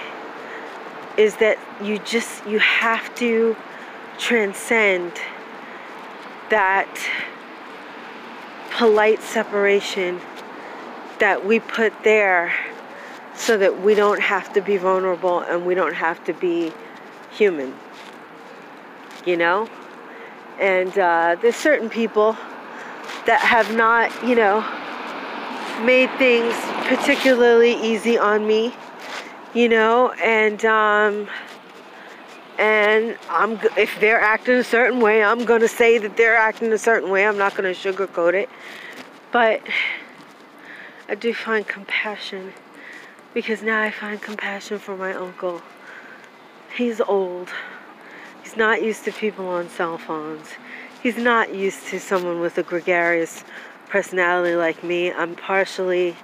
[1.17, 3.55] is that you just you have to
[4.17, 5.13] transcend
[6.49, 6.87] that
[8.71, 10.19] polite separation
[11.19, 12.53] that we put there
[13.35, 16.73] so that we don't have to be vulnerable and we don't have to be
[17.31, 17.73] human.
[19.25, 19.69] You know?
[20.59, 22.33] And uh, there's certain people
[23.25, 24.61] that have not, you know,
[25.83, 26.53] made things
[26.87, 28.73] particularly easy on me,
[29.55, 31.27] you know, and um,
[32.59, 36.77] and I'm if they're acting a certain way, I'm to say that they're acting a
[36.77, 37.25] certain way.
[37.25, 38.49] I'm not to sugarcoat it.
[39.31, 39.61] But
[41.09, 42.53] I do find compassion
[43.33, 45.61] because now I find compassion for my uncle.
[46.75, 47.49] He's old.
[48.43, 50.49] He's not used to people on cell phones.
[51.01, 53.43] He's not used to someone with a gregarious
[53.87, 55.11] personality like me.
[55.11, 56.15] I'm partially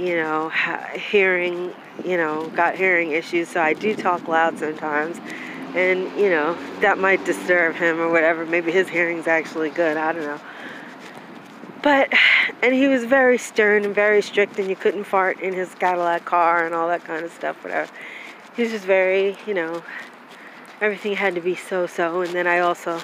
[0.00, 0.50] you know,
[0.94, 5.20] hearing, you know, got hearing issues, so I do talk loud sometimes.
[5.74, 8.46] And, you know, that might disturb him or whatever.
[8.46, 9.96] Maybe his hearing's actually good.
[9.96, 10.40] I don't know.
[11.82, 12.12] but
[12.62, 16.24] and he was very stern and very strict and you couldn't fart in his Cadillac
[16.24, 17.90] car and all that kind of stuff whatever
[18.56, 19.82] he was just very you know
[20.80, 23.00] everything had to be so so and then I also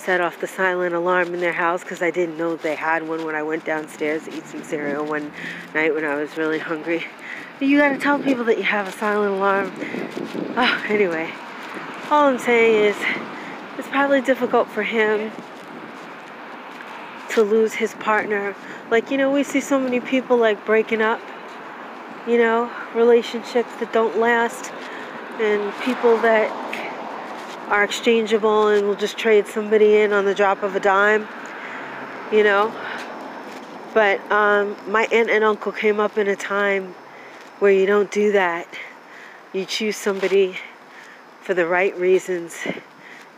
[0.00, 3.24] set off the silent alarm in their house because I didn't know they had one
[3.26, 5.30] when I went downstairs to eat some cereal one
[5.74, 7.04] night when I was really hungry.
[7.60, 9.72] You got to tell people that you have a silent alarm.
[10.56, 11.30] Oh anyway.
[12.10, 12.96] All I'm saying is
[13.76, 15.30] it's probably difficult for him
[17.30, 18.56] to lose his partner.
[18.90, 21.20] Like, you know, we see so many people like breaking up,
[22.26, 24.72] you know, relationships that don't last,
[25.38, 26.50] and people that
[27.70, 31.26] are exchangeable and we'll just trade somebody in on the drop of a dime,
[32.32, 32.74] you know.
[33.94, 36.94] But um, my aunt and uncle came up in a time
[37.60, 38.66] where you don't do that.
[39.52, 40.56] You choose somebody
[41.40, 42.56] for the right reasons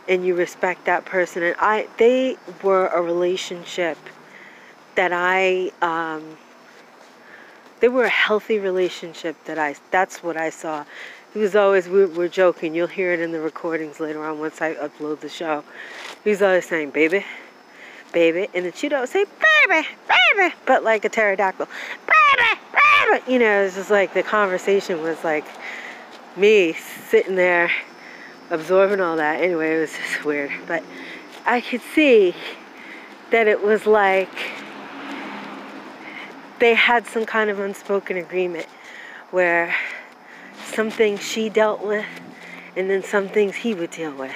[0.07, 3.97] and you respect that person and i they were a relationship
[4.95, 6.37] that i um,
[7.79, 10.83] they were a healthy relationship that i that's what i saw
[11.33, 14.61] he was always we were joking you'll hear it in the recordings later on once
[14.61, 15.63] i upload the show
[16.23, 17.25] he was always saying baby
[18.11, 21.67] baby and then she'd always say baby baby but like a pterodactyl
[22.07, 25.45] baby baby you know it's just like the conversation was like
[26.35, 27.69] me sitting there
[28.49, 29.41] absorbing all that.
[29.41, 30.51] Anyway, it was just weird.
[30.67, 30.83] But
[31.45, 32.35] I could see
[33.31, 34.29] that it was like
[36.59, 38.67] they had some kind of unspoken agreement
[39.31, 39.75] where
[40.73, 42.05] some things she dealt with
[42.75, 44.35] and then some things he would deal with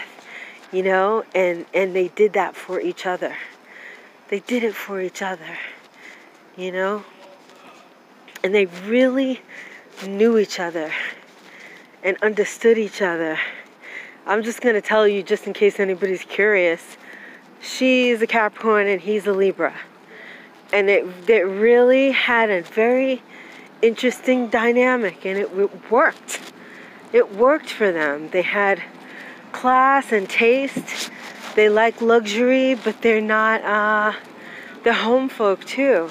[0.71, 1.23] you know?
[1.34, 3.36] And and they did that for each other.
[4.30, 5.58] They did it for each other
[6.58, 7.06] you know?
[8.43, 9.41] And they really
[10.06, 10.91] knew each other
[12.04, 13.39] and understood each other.
[14.26, 16.97] I'm just going to tell you, just in case anybody's curious,
[17.62, 19.73] she's a Capricorn and he's a Libra.
[20.73, 23.21] And it, it really had a very
[23.81, 26.39] interesting dynamic and it, it worked.
[27.13, 28.29] It worked for them.
[28.29, 28.81] They had
[29.51, 31.11] class and taste.
[31.55, 34.13] They like luxury, but they're not, uh,
[34.83, 36.09] they're home folk too.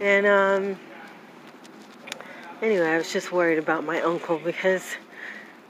[0.00, 0.76] And, um,
[2.62, 4.96] anyway, I was just worried about my uncle because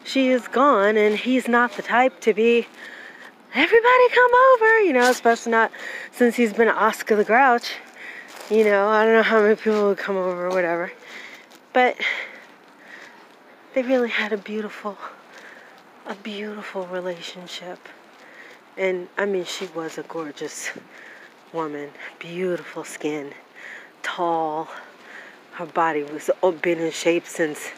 [0.04, 2.66] she is gone and he's not the type to be
[3.54, 5.72] everybody come over you know especially not
[6.12, 7.72] since he's been oscar the grouch
[8.50, 10.92] you know i don't know how many people would come over or whatever
[11.74, 11.98] but
[13.74, 14.96] they really had a beautiful
[16.06, 17.78] a beautiful relationship
[18.78, 20.70] and i mean she was a gorgeous
[21.52, 23.30] woman beautiful skin
[24.02, 24.68] tall
[25.54, 26.30] her body was
[26.62, 27.70] been in shape since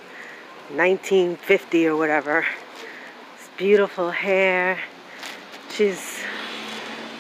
[0.71, 2.45] 1950 or whatever.
[3.35, 4.79] It's beautiful hair.
[5.71, 6.21] She's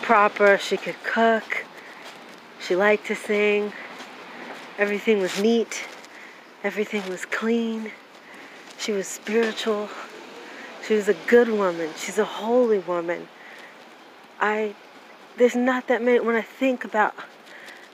[0.02, 0.58] proper.
[0.58, 1.64] She could cook.
[2.58, 3.72] She liked to sing.
[4.78, 5.86] Everything was neat.
[6.64, 7.92] Everything was clean.
[8.78, 9.88] She was spiritual.
[10.86, 11.90] She was a good woman.
[11.96, 13.28] She's a holy woman.
[14.40, 14.74] I
[15.36, 17.14] there's not that many when I think about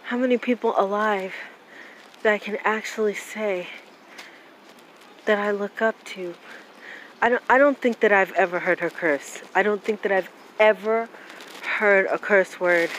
[0.05, 1.35] how many people alive
[2.23, 3.67] that I can actually say
[5.25, 6.35] that I look up to.
[7.21, 9.43] I don't I don't think that I've ever heard her curse.
[9.55, 11.09] I don't think that I've ever
[11.79, 12.91] heard a curse word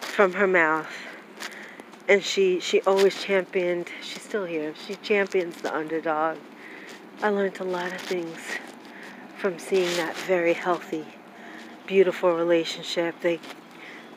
[0.00, 0.90] from her mouth.
[2.08, 4.74] And she she always championed, she's still here.
[4.86, 6.38] She champions the underdog.
[7.22, 8.38] I learned a lot of things
[9.38, 11.06] from seeing that very healthy,
[11.86, 13.14] beautiful relationship.
[13.20, 13.40] They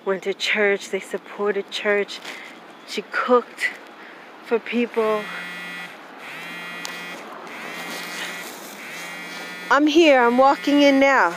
[0.04, 2.20] went to church, they supported church.
[2.88, 3.72] She cooked
[4.46, 5.24] for people
[9.72, 10.22] I'm here.
[10.22, 11.36] I'm walking in now.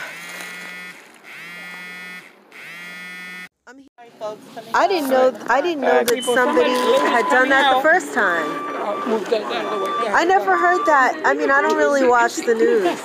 [4.73, 5.37] I didn't know.
[5.47, 8.45] I didn't know uh, that somebody had done that the first time.
[8.45, 11.21] Uh, I never heard that.
[11.25, 12.99] I mean, I don't really watch the news.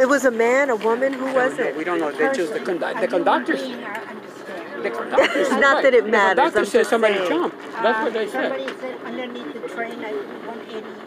[0.00, 1.12] It was a man, a woman.
[1.12, 1.76] Who was it?
[1.76, 2.12] We don't know.
[2.12, 3.62] They chose the, conduct, the conductors.
[3.62, 5.50] The conductors.
[5.52, 6.52] Not that it matters.
[6.52, 7.58] The conductor said somebody jumped.
[7.72, 8.50] That's what they said.
[8.50, 10.45] Somebody said underneath the train at 180.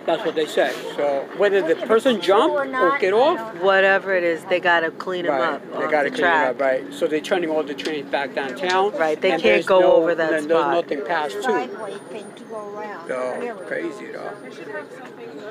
[0.05, 0.73] That's what they say.
[0.95, 5.33] So whether the person jumped or get off, Whatever it is, they gotta clean them
[5.35, 5.53] right?
[5.53, 5.71] up.
[5.71, 6.49] They off got to the clean it track.
[6.49, 6.93] up, right?
[6.93, 8.91] So they're turning all the trains back downtown.
[8.97, 10.71] Right, they can't go no- over that and spot.
[10.89, 11.41] There's nothing past two.
[11.43, 13.09] Driveway thing to go around.
[13.09, 13.65] Really.
[13.67, 14.33] crazy, though.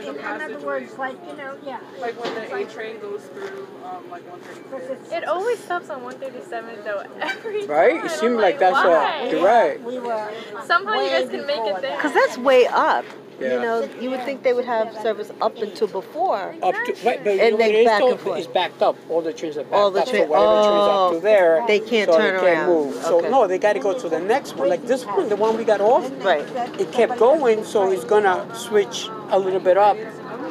[0.09, 1.80] In other words, like, you know, yeah.
[2.00, 5.12] Like when the A train goes through, um, like 136.
[5.12, 7.96] It always stops on 137 though every Right?
[7.96, 8.06] time.
[8.06, 9.20] It I'm seemed like that's why?
[9.22, 9.30] all.
[9.30, 9.82] You're right.
[9.82, 10.30] We were.
[10.64, 12.00] Somehow you guys can make it there.
[12.00, 13.04] Cause that's way up.
[13.41, 16.55] You know, you would think they would have service up until before.
[16.62, 18.39] Up to, right, but And know they what it is back and forth.
[18.39, 18.97] It's backed up.
[19.09, 20.09] All the trains are backed All the up.
[20.09, 22.86] so whatever train's up oh, to there, they can't so turn they can't around.
[22.86, 22.95] move.
[23.03, 23.30] So Okay.
[23.30, 24.68] no, they got to go to the next one.
[24.68, 26.45] Like this one, the one we got off, Right.
[26.80, 29.97] it kept going, so it's gonna switch a little bit up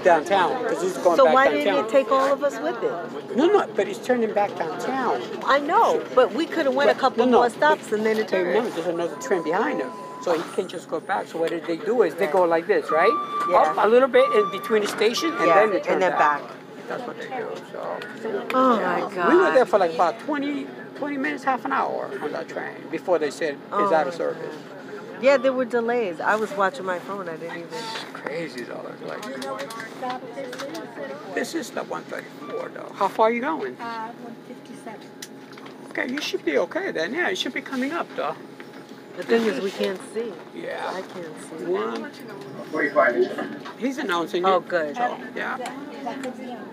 [0.04, 3.36] downtown because it's going So back why didn't it take all of us with it?
[3.38, 5.22] No, no, but it's turning back downtown.
[5.46, 8.18] I know, but we could have went a couple no, no, more stops and then
[8.18, 8.54] it turned.
[8.54, 8.74] turned.
[8.74, 9.92] there's another train behind them.
[10.24, 11.28] So he can't just go back.
[11.28, 13.12] So what did they do is they go like this, right?
[13.50, 13.58] Yeah.
[13.58, 16.12] Up a little bit in between the station and Yeah, then they turn and then
[16.12, 16.42] back.
[16.88, 17.48] That's what they do.
[17.72, 18.00] So
[18.54, 19.30] Oh my God.
[19.30, 22.76] we were there for like about 20, 20 minutes, half an hour on that train
[22.90, 24.56] before they said it's Oh, out of my service.
[25.22, 26.20] Yeah, there were delays.
[26.20, 27.28] I was watching my phone.
[27.28, 27.70] I didn't even.
[28.14, 28.86] Crazy though.
[28.92, 29.24] it's Like
[31.34, 32.92] this is the 134 though.
[32.96, 33.76] How far are you going?
[33.80, 35.00] Uh, 157.
[35.90, 37.14] Okay, you should be okay then.
[37.14, 38.36] Yeah, it should be coming up though.
[39.18, 40.32] The thing is, we can't see.
[40.54, 40.92] Yeah.
[40.94, 41.06] I Yeah.
[41.08, 41.66] can't see.
[41.66, 42.12] One.
[43.80, 44.48] He's announcing it.
[44.48, 44.68] Oh, it.
[44.68, 44.96] good.
[44.96, 45.58] So, yeah.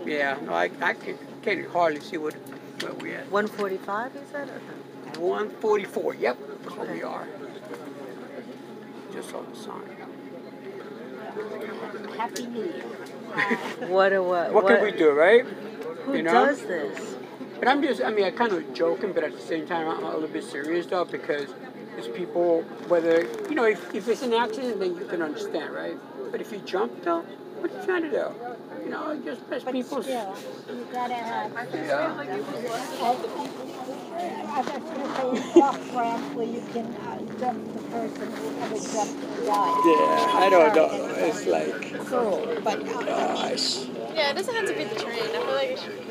[0.04, 0.36] Yeah.
[0.44, 2.34] No, I, I can, can't hardly see what
[2.82, 3.30] where we at.
[3.30, 4.50] 145, you said?
[5.18, 6.14] 144.
[6.16, 7.26] Yep, that's where we are.
[9.14, 9.80] Just on the sign.
[12.16, 12.82] Happy New Year.
[13.88, 14.52] What a what?
[14.52, 15.44] What, can we do, right?
[16.04, 16.46] Who you know?
[16.46, 17.16] does this?
[17.60, 20.02] But I'm just, I mean, I'm kind of joking, but at the same time, I'm
[20.02, 21.48] a little bit serious though, because
[21.96, 25.96] it's people, whether, you know, if, if it's an accident, then you can understand, right?
[26.32, 27.24] But if you jump though,
[27.64, 28.28] what you trying to do?
[28.84, 30.02] You know, just lets But people.
[30.02, 30.36] still,
[30.68, 31.50] you gotta have.
[31.72, 32.14] Yeah.
[32.14, 32.26] I
[34.60, 34.84] was gonna
[35.16, 39.80] say it's off where you can uh, jump the person who ever jumped and died.
[39.86, 40.90] Yeah, I don't know.
[41.16, 43.86] It's like, Cruel, but uh, gosh.
[44.14, 45.22] Yeah, it doesn't have to be the train.
[45.22, 46.04] I feel like it should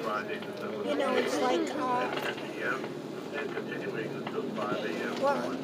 [0.89, 2.09] you know, it's like, uh,
[5.21, 5.55] well,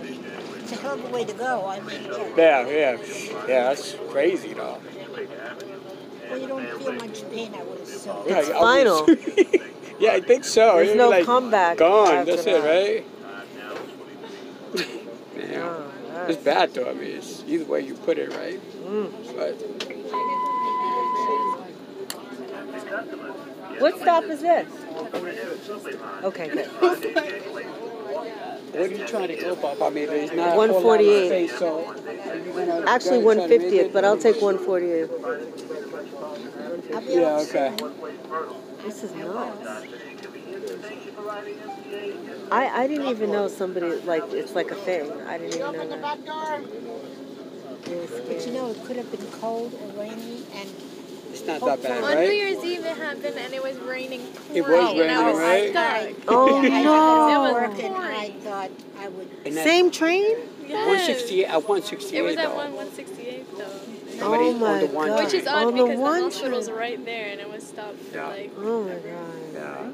[0.58, 1.66] it's a hell of a way to go.
[1.68, 2.36] I mean, yeah.
[2.38, 2.98] Yeah, yeah,
[3.48, 3.64] yeah.
[3.64, 4.80] That's crazy though.
[6.30, 8.16] Well, you don't feel much pain, I would assume.
[8.26, 9.10] It's I final.
[10.00, 10.76] yeah, I think so.
[10.76, 12.26] There's You're no like, comeback Gone.
[12.26, 12.66] That's that.
[12.66, 13.06] it, right?
[15.38, 15.60] yeah.
[15.66, 16.90] Oh, It's bad though.
[16.90, 18.60] I mean, it's either way you put it, right?
[18.84, 19.12] Mm.
[19.36, 19.56] But
[23.82, 24.68] What stop is this?
[26.24, 26.70] Okay, good.
[28.72, 29.82] What are you trying to go, Bob?
[29.82, 31.50] I mean, there's not a whole lot of 148.
[31.50, 31.84] space, so
[32.66, 35.10] gonna Actually, go and try to make 150th, but I'll take 148.
[37.10, 37.38] Yeah.
[37.40, 37.76] Okay.
[38.84, 39.68] This is nuts.
[42.52, 45.12] I, I didn't even know somebody like it's like a thing.
[45.28, 46.62] I didn't even know that.
[47.86, 50.89] It But you know, it could have been cold or rainy, and It's
[51.60, 52.30] not that bad, On New?
[52.32, 54.22] Year's Eve, it happened and it was raining.
[54.54, 55.70] It was pouring, and I raining, was right?
[56.16, 56.26] stuck.
[56.28, 57.28] Oh yeah, I no!
[57.28, 59.30] had to work, I thought I would.
[59.46, 60.38] And that Same train?
[60.68, 60.86] Yes.
[60.86, 63.66] 168 at uh, 168 It was at 1 168 though.
[64.20, 65.24] Somebody Oh on my the one god!
[65.26, 65.56] Which is train.
[65.56, 66.80] odd On the because the one hospital's train.
[66.80, 68.28] right there and it was stopped for Yeah.
[68.28, 68.52] like.
[68.58, 69.54] Oh my god!
[69.54, 69.92] Yeah.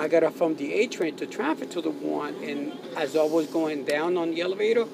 [0.00, 3.24] I got off from the A train to traffic to the one, and as I
[3.24, 4.86] was going down on the elevator,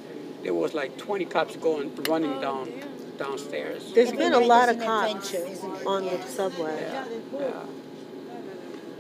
[0.43, 2.73] there was like 20 cops going running oh, down
[3.19, 3.93] downstairs.
[3.93, 5.87] There's Every been a lot of an cops adventure, isn't it?
[5.87, 6.91] on the subway.
[7.33, 7.49] Yeah.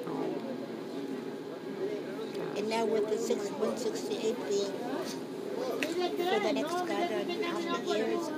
[0.06, 0.34] Um,
[2.56, 4.72] And now with the six, 168 being
[5.54, 8.30] for the next God, how many years?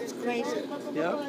[0.00, 0.62] It's crazy.
[0.94, 1.28] yeah.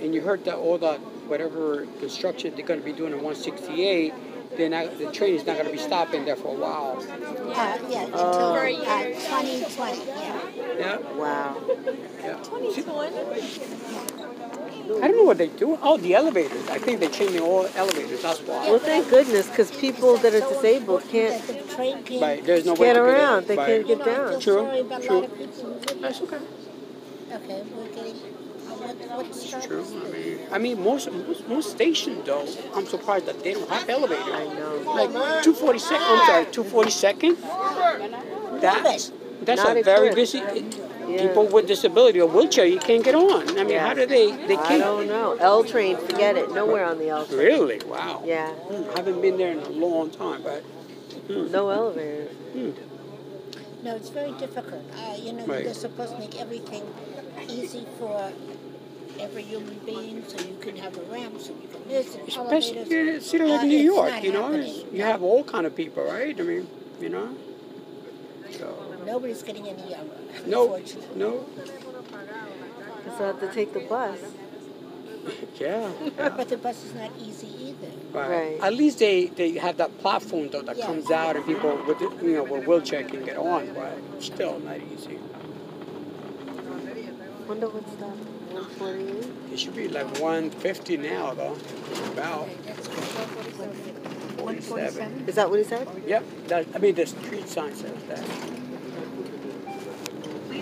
[0.00, 0.98] And you heard that all that
[1.28, 4.14] whatever construction they're going to be doing in 168,
[4.56, 6.98] then the train is not going to be stopping there for a while.
[7.00, 8.54] Uh, yeah, until Oh.
[8.54, 10.40] For a uh, 2020, yeah.
[10.78, 10.98] Yeah.
[11.16, 11.56] Wow.
[12.24, 12.36] Yeah.
[12.42, 13.16] 2020?
[15.02, 15.78] I don't know what they do.
[15.82, 16.68] Oh, the elevators.
[16.68, 18.22] I think they're changing all elevators.
[18.22, 18.68] That's why.
[18.68, 22.44] Well, thank goodness, because people that are disabled can't that The train can't Right.
[22.44, 23.46] There's no get to around.
[23.46, 23.66] They Right.
[23.68, 24.40] can't get down.
[24.40, 25.16] True, sorry about true.
[25.16, 26.38] a lot of people who live That's okay.
[27.32, 29.84] Okay, we're getting, what, what True.
[30.04, 33.88] I mean, I mean, most, most most stations though, I'm surprised that they don't have
[33.88, 34.26] elevators.
[34.28, 34.92] I know.
[34.94, 35.10] Like
[35.42, 37.36] 242nd, I'm sorry, 242nd.
[38.60, 39.10] That
[39.44, 40.32] that's Not a very equipped.
[40.32, 40.40] busy.
[41.08, 41.26] Yeah.
[41.28, 43.48] People with disability or wheelchair, you can't get on.
[43.58, 43.86] I mean, Yeah.
[43.86, 44.30] how do they?
[44.46, 44.82] They I can't.
[44.82, 45.36] don't know.
[45.40, 46.52] L train, forget it.
[46.52, 47.38] Nowhere on the L train.
[47.38, 47.80] Really?
[47.86, 48.22] Wow.
[48.24, 50.62] Yeah, Hmm, haven't been there in a long time, but
[51.28, 52.30] no elevators.
[53.82, 54.84] No, it's very difficult.
[54.94, 55.64] Uh, you know, Right.
[55.64, 56.82] they're supposed to make everything
[57.48, 58.30] easy for
[59.18, 62.78] every human being, so you can have a ramp, so you can this, and especially
[62.78, 62.92] elevators.
[62.92, 64.68] in a city like Uh, New York, you know, happening.
[64.70, 66.38] it's- you have all kind of people, right?
[66.38, 66.68] I mean,
[67.00, 67.28] you know.
[68.58, 68.68] So
[69.06, 71.18] Nobody's getting any uh, younger, no, unfortunately.
[71.18, 71.44] no,
[73.18, 74.18] So I have to take the bus.
[75.60, 75.90] yeah.
[76.16, 76.28] yeah.
[76.36, 77.90] But the bus is not easy either.
[78.12, 78.30] Right.
[78.30, 78.60] Right.
[78.60, 80.86] At least they, they have that platform though that Yeah.
[80.86, 84.58] comes out and people with the, you know with wheelchair can get on, but still
[84.60, 85.18] not easy.
[87.48, 88.16] Wonder what's that?
[88.52, 89.52] 128.
[89.52, 91.56] It should be like 150 now, though.
[92.12, 92.46] About.
[92.48, 95.24] 147.
[95.28, 95.88] Is that what he said?
[96.06, 96.24] Yep.
[96.48, 98.22] That, I mean, the street sign says that.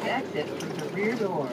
[0.01, 1.48] Please exit through the rear door.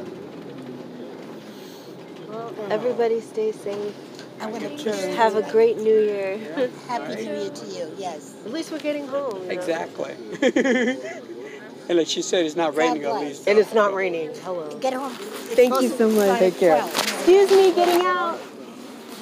[2.29, 3.95] Well, everybody stay safe.
[4.39, 5.15] I'm going to kiss you.
[5.15, 6.37] Have a great New Year.
[6.87, 8.35] Happy New Year to you, yes.
[8.45, 9.41] At least we're getting home.
[9.41, 9.51] you know?
[9.51, 10.15] Exactly.
[11.89, 13.47] and like she said, it's not raining at least.
[13.47, 14.31] And it's not raining.
[14.43, 14.77] Hello.
[14.79, 15.11] Get home.
[15.11, 16.39] Thank you so much.
[16.39, 16.85] Take care.
[16.85, 18.37] Excuse me, getting out.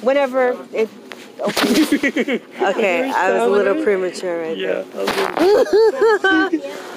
[0.02, 0.88] Whenever it.
[1.38, 2.40] Okay.
[2.62, 2.70] Oh.
[2.70, 4.82] okay, I was a little premature right Yeah.
[4.82, 6.50] there.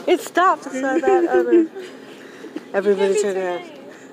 [0.07, 1.67] it stopped, so that other.
[1.67, 1.98] Oh,
[2.73, 3.71] Everybody turned around.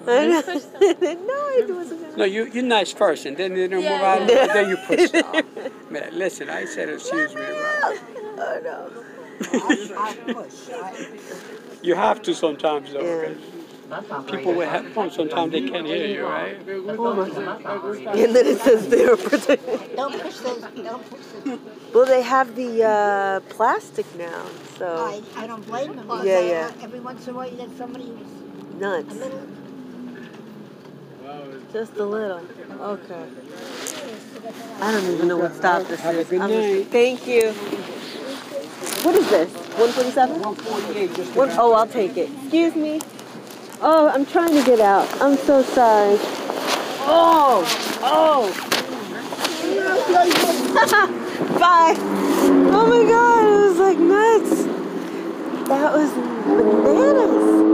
[0.08, 0.40] I know.
[0.46, 2.16] no, it wasn't.
[2.16, 5.24] No, you you're nice first, and then you move out, and then you push it
[5.24, 5.90] off.
[5.90, 7.40] Man, listen, I said excuse me.
[7.42, 8.00] Right?
[8.38, 8.76] Oh no.
[11.82, 13.00] You have to sometimes, though.
[13.00, 13.32] Yeah.
[13.88, 16.56] 'cause People with headphones, sometimes they can't hear you, right?
[16.98, 17.22] Oh.
[17.22, 19.96] And then it says they're protected.
[19.96, 20.60] Don't push those.
[20.62, 21.58] Don't push those.
[21.94, 24.44] Well, they have the uh, plastic now,
[24.76, 26.08] so I, I don't blame them.
[26.24, 26.72] Yeah, yeah.
[26.82, 28.45] Every once in a while, you get somebody who's a
[28.78, 29.14] nuts.
[31.72, 32.40] Just a little.
[32.80, 33.26] Okay.
[34.80, 36.28] I don't even know what stop this is.
[36.28, 36.86] good just- night.
[36.88, 37.52] thank you.
[39.02, 39.52] What is this?
[39.52, 40.40] 147?
[40.40, 42.30] 148, just One, oh, I'll take it.
[42.42, 43.00] Excuse me.
[43.80, 45.06] Oh, I'm trying to get out.
[45.20, 46.16] I'm so sorry.
[47.08, 47.62] Oh,
[48.02, 48.50] oh.
[51.60, 51.94] Bye.
[51.98, 54.64] Oh my God, it was like nuts.
[55.68, 56.10] That was
[56.84, 57.65] bananas.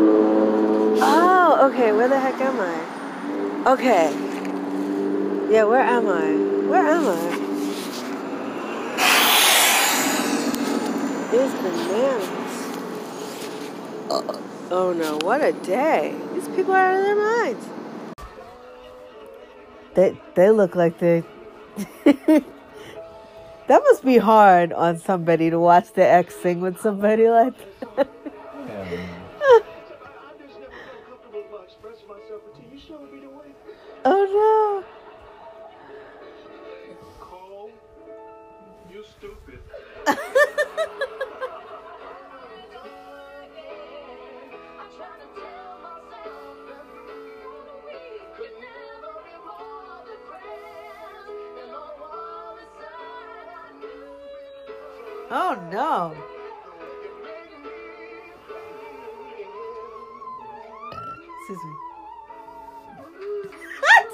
[1.63, 1.93] Okay.
[1.93, 3.71] Where the heck am I?
[3.71, 4.11] Okay.
[5.49, 6.33] Yeah, where am I?
[6.69, 7.39] Where am I?
[11.33, 12.29] It's bananas.
[14.11, 14.39] Uh,
[14.73, 16.17] oh no, what a day.
[16.35, 17.67] These people are out of their minds.
[19.95, 21.23] They they look like they
[23.69, 27.72] That must be hard on somebody to watch the ex sing with somebody like that.
[34.05, 34.82] Oh You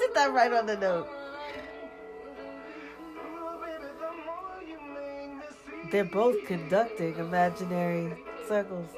[0.09, 1.07] Did that right on the note.
[5.91, 8.89] They're both conducting imaginary circles.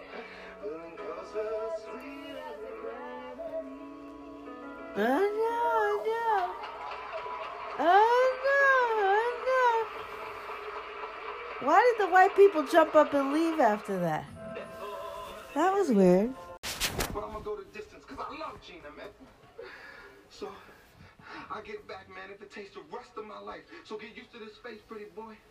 [4.95, 6.53] Oh no, oh no.
[7.79, 8.63] Oh no,
[9.03, 9.87] oh
[11.59, 11.67] no.
[11.67, 14.23] Why did the white people jump up and leave after that?
[15.55, 16.33] That was weird.
[17.13, 19.07] But I'm gonna go the distance because I love Gina, man.
[20.29, 20.47] So
[21.51, 23.67] I get back, man, if it takes the rest of my life.
[23.83, 25.35] So get used to this face, pretty boy.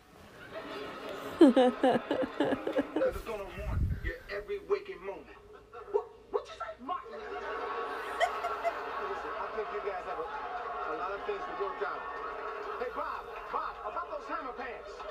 [1.39, 5.37] Because it's gonna haunt your every waking moment.
[5.91, 6.73] What, what you say?
[6.81, 7.05] Listen,
[9.29, 12.01] I think you guys have a, a lot of things to work out.
[12.81, 13.21] Hey, Bob,
[13.53, 15.10] Bob, about those hammer pants.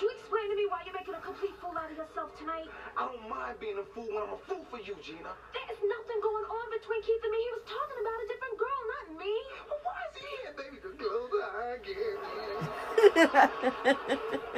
[0.00, 2.64] Could you explain to me why you're making a complete fool out of yourself tonight?
[2.96, 5.28] I don't mind being a fool when I'm a fool for you, Gina.
[5.52, 7.36] There's nothing going on between Keith and me.
[7.36, 9.28] He was talking about a different girl, not me.
[9.68, 10.80] Well, why is he here, baby?
[10.80, 12.16] The closer I get.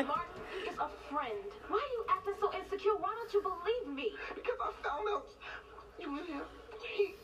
[0.06, 1.42] Mark, he is a friend.
[1.66, 2.94] Why are you acting so insecure?
[3.02, 4.14] Why don't you believe me?
[4.38, 5.26] Because I found out
[5.98, 6.46] you in here.
[6.86, 7.18] He,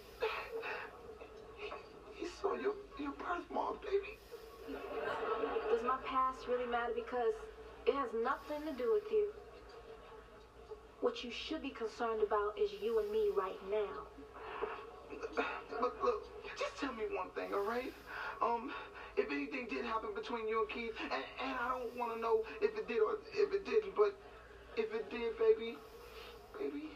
[1.54, 1.70] he,
[2.18, 4.18] he saw your, your birthmark, baby.
[4.66, 6.98] Does my past really matter?
[6.98, 7.38] Because
[7.88, 9.28] it has nothing to do with you.
[11.00, 14.04] What you should be concerned about is you and me right now.
[15.80, 16.22] Look, look,
[16.58, 17.92] just tell me one thing, all right?
[18.42, 18.70] Um,
[19.16, 22.42] if anything did happen between you and Keith, and, and I don't want to know
[22.60, 24.14] if it did or if it didn't, but
[24.76, 25.78] if it did, baby,
[26.58, 26.90] baby,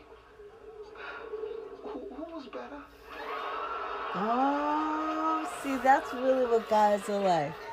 [1.84, 2.82] who, who was better?
[4.14, 7.71] Oh, see, that's really what guys are like.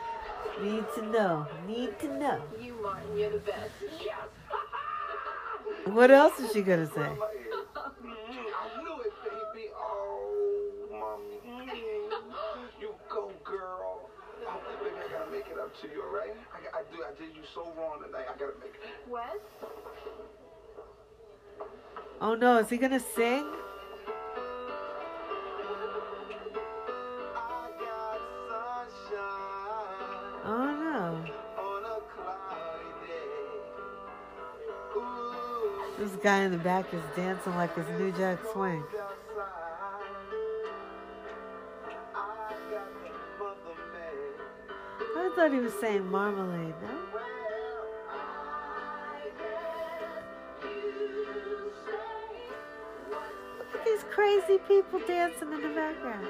[0.62, 1.48] Need to know.
[1.68, 2.42] Need to know.
[2.60, 3.72] You, Martin, you're the best.
[4.04, 4.16] Yes.
[5.86, 6.94] What else is she gonna say?
[6.94, 7.18] Mm,
[8.04, 9.70] I knew it, baby.
[9.76, 11.40] Oh, mommy.
[12.82, 14.10] You go, girl.
[14.46, 16.36] Oh, I gotta make it up to you, all right?
[16.54, 18.26] I, I, do, I did you so wrong tonight.
[18.30, 19.10] I gotta make it.
[19.10, 19.42] Wes?
[22.22, 23.46] Oh no, is he gonna sing?
[36.00, 38.82] This guy in the back is dancing like his New Jack Swing.
[45.18, 46.88] I thought he was saying marmalade, no?
[53.60, 56.28] Look at these crazy people dancing in the background.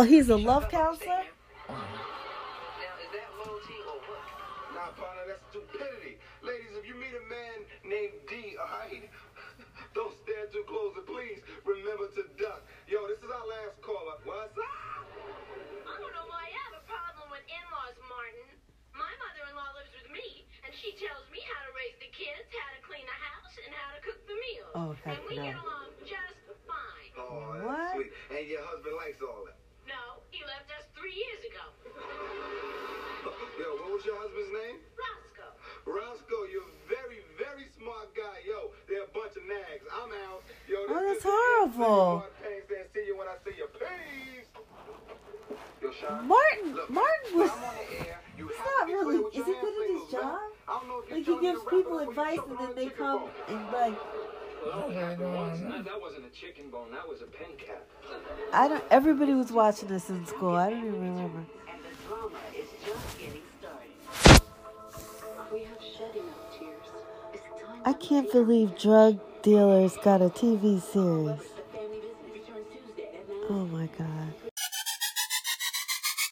[0.00, 1.28] Oh, he's a love counselor?
[4.72, 6.16] Nah, partner, that's stupidity.
[6.40, 9.04] Ladies, if you meet a man named D, alright?
[9.92, 12.64] Don't stand too close and please remember to duck.
[12.88, 14.16] Yo, this is our last caller.
[14.24, 14.64] What's up?
[15.84, 18.56] I don't know why you have a problem with in-laws, Martin.
[18.96, 22.72] My mother-in-law lives with me, and she tells me how to raise the kids, how
[22.72, 24.72] to clean the house, and how to cook the meals.
[24.80, 25.44] Oh, heck and we no.
[25.44, 27.12] get along just fine.
[27.20, 28.00] Oh, that's What?
[28.00, 28.12] sweet.
[28.32, 29.60] And your husband likes all that.
[29.90, 31.66] No, he left us three years ago.
[33.58, 34.78] Yo, what was your husband's name?
[34.94, 35.50] Roscoe.
[35.82, 38.38] Roscoe, you're a very, very smart guy.
[38.46, 39.82] Yo, they're a bunch of nags.
[39.90, 40.46] I'm out.
[40.70, 42.22] Yo, Oh, this that's is horrible.
[42.38, 43.66] Thanks, and see you when I see you.
[43.74, 44.46] Peace.
[45.82, 46.22] Yo, Sean.
[46.28, 47.50] Martin, Look, Martin was.
[47.50, 48.20] I'm on the air.
[48.38, 49.10] You He's have not to be really.
[49.10, 50.22] clear with Is your he hand good at his signals, man.
[50.22, 50.38] job?
[50.70, 52.00] I don't know if you're Like he telling me gives to wrap it people up
[52.00, 53.30] or you advice choking and on then a they chicken come bone.
[53.50, 53.98] and like.
[54.60, 57.86] Well, what happened was, That, that wasn't a chicken bone, that was a pen cap.
[58.52, 58.84] I don't.
[58.90, 60.54] Everybody was watching this in school.
[60.54, 61.38] I don't even remember.
[61.38, 64.42] And the drama is just getting started.
[65.50, 66.76] We have shedding of tears.
[67.32, 70.92] It's time I can't believe drug dealers got a TV series.
[70.92, 73.38] the family visit returns Tuesday at 9.
[73.48, 74.34] Oh my god.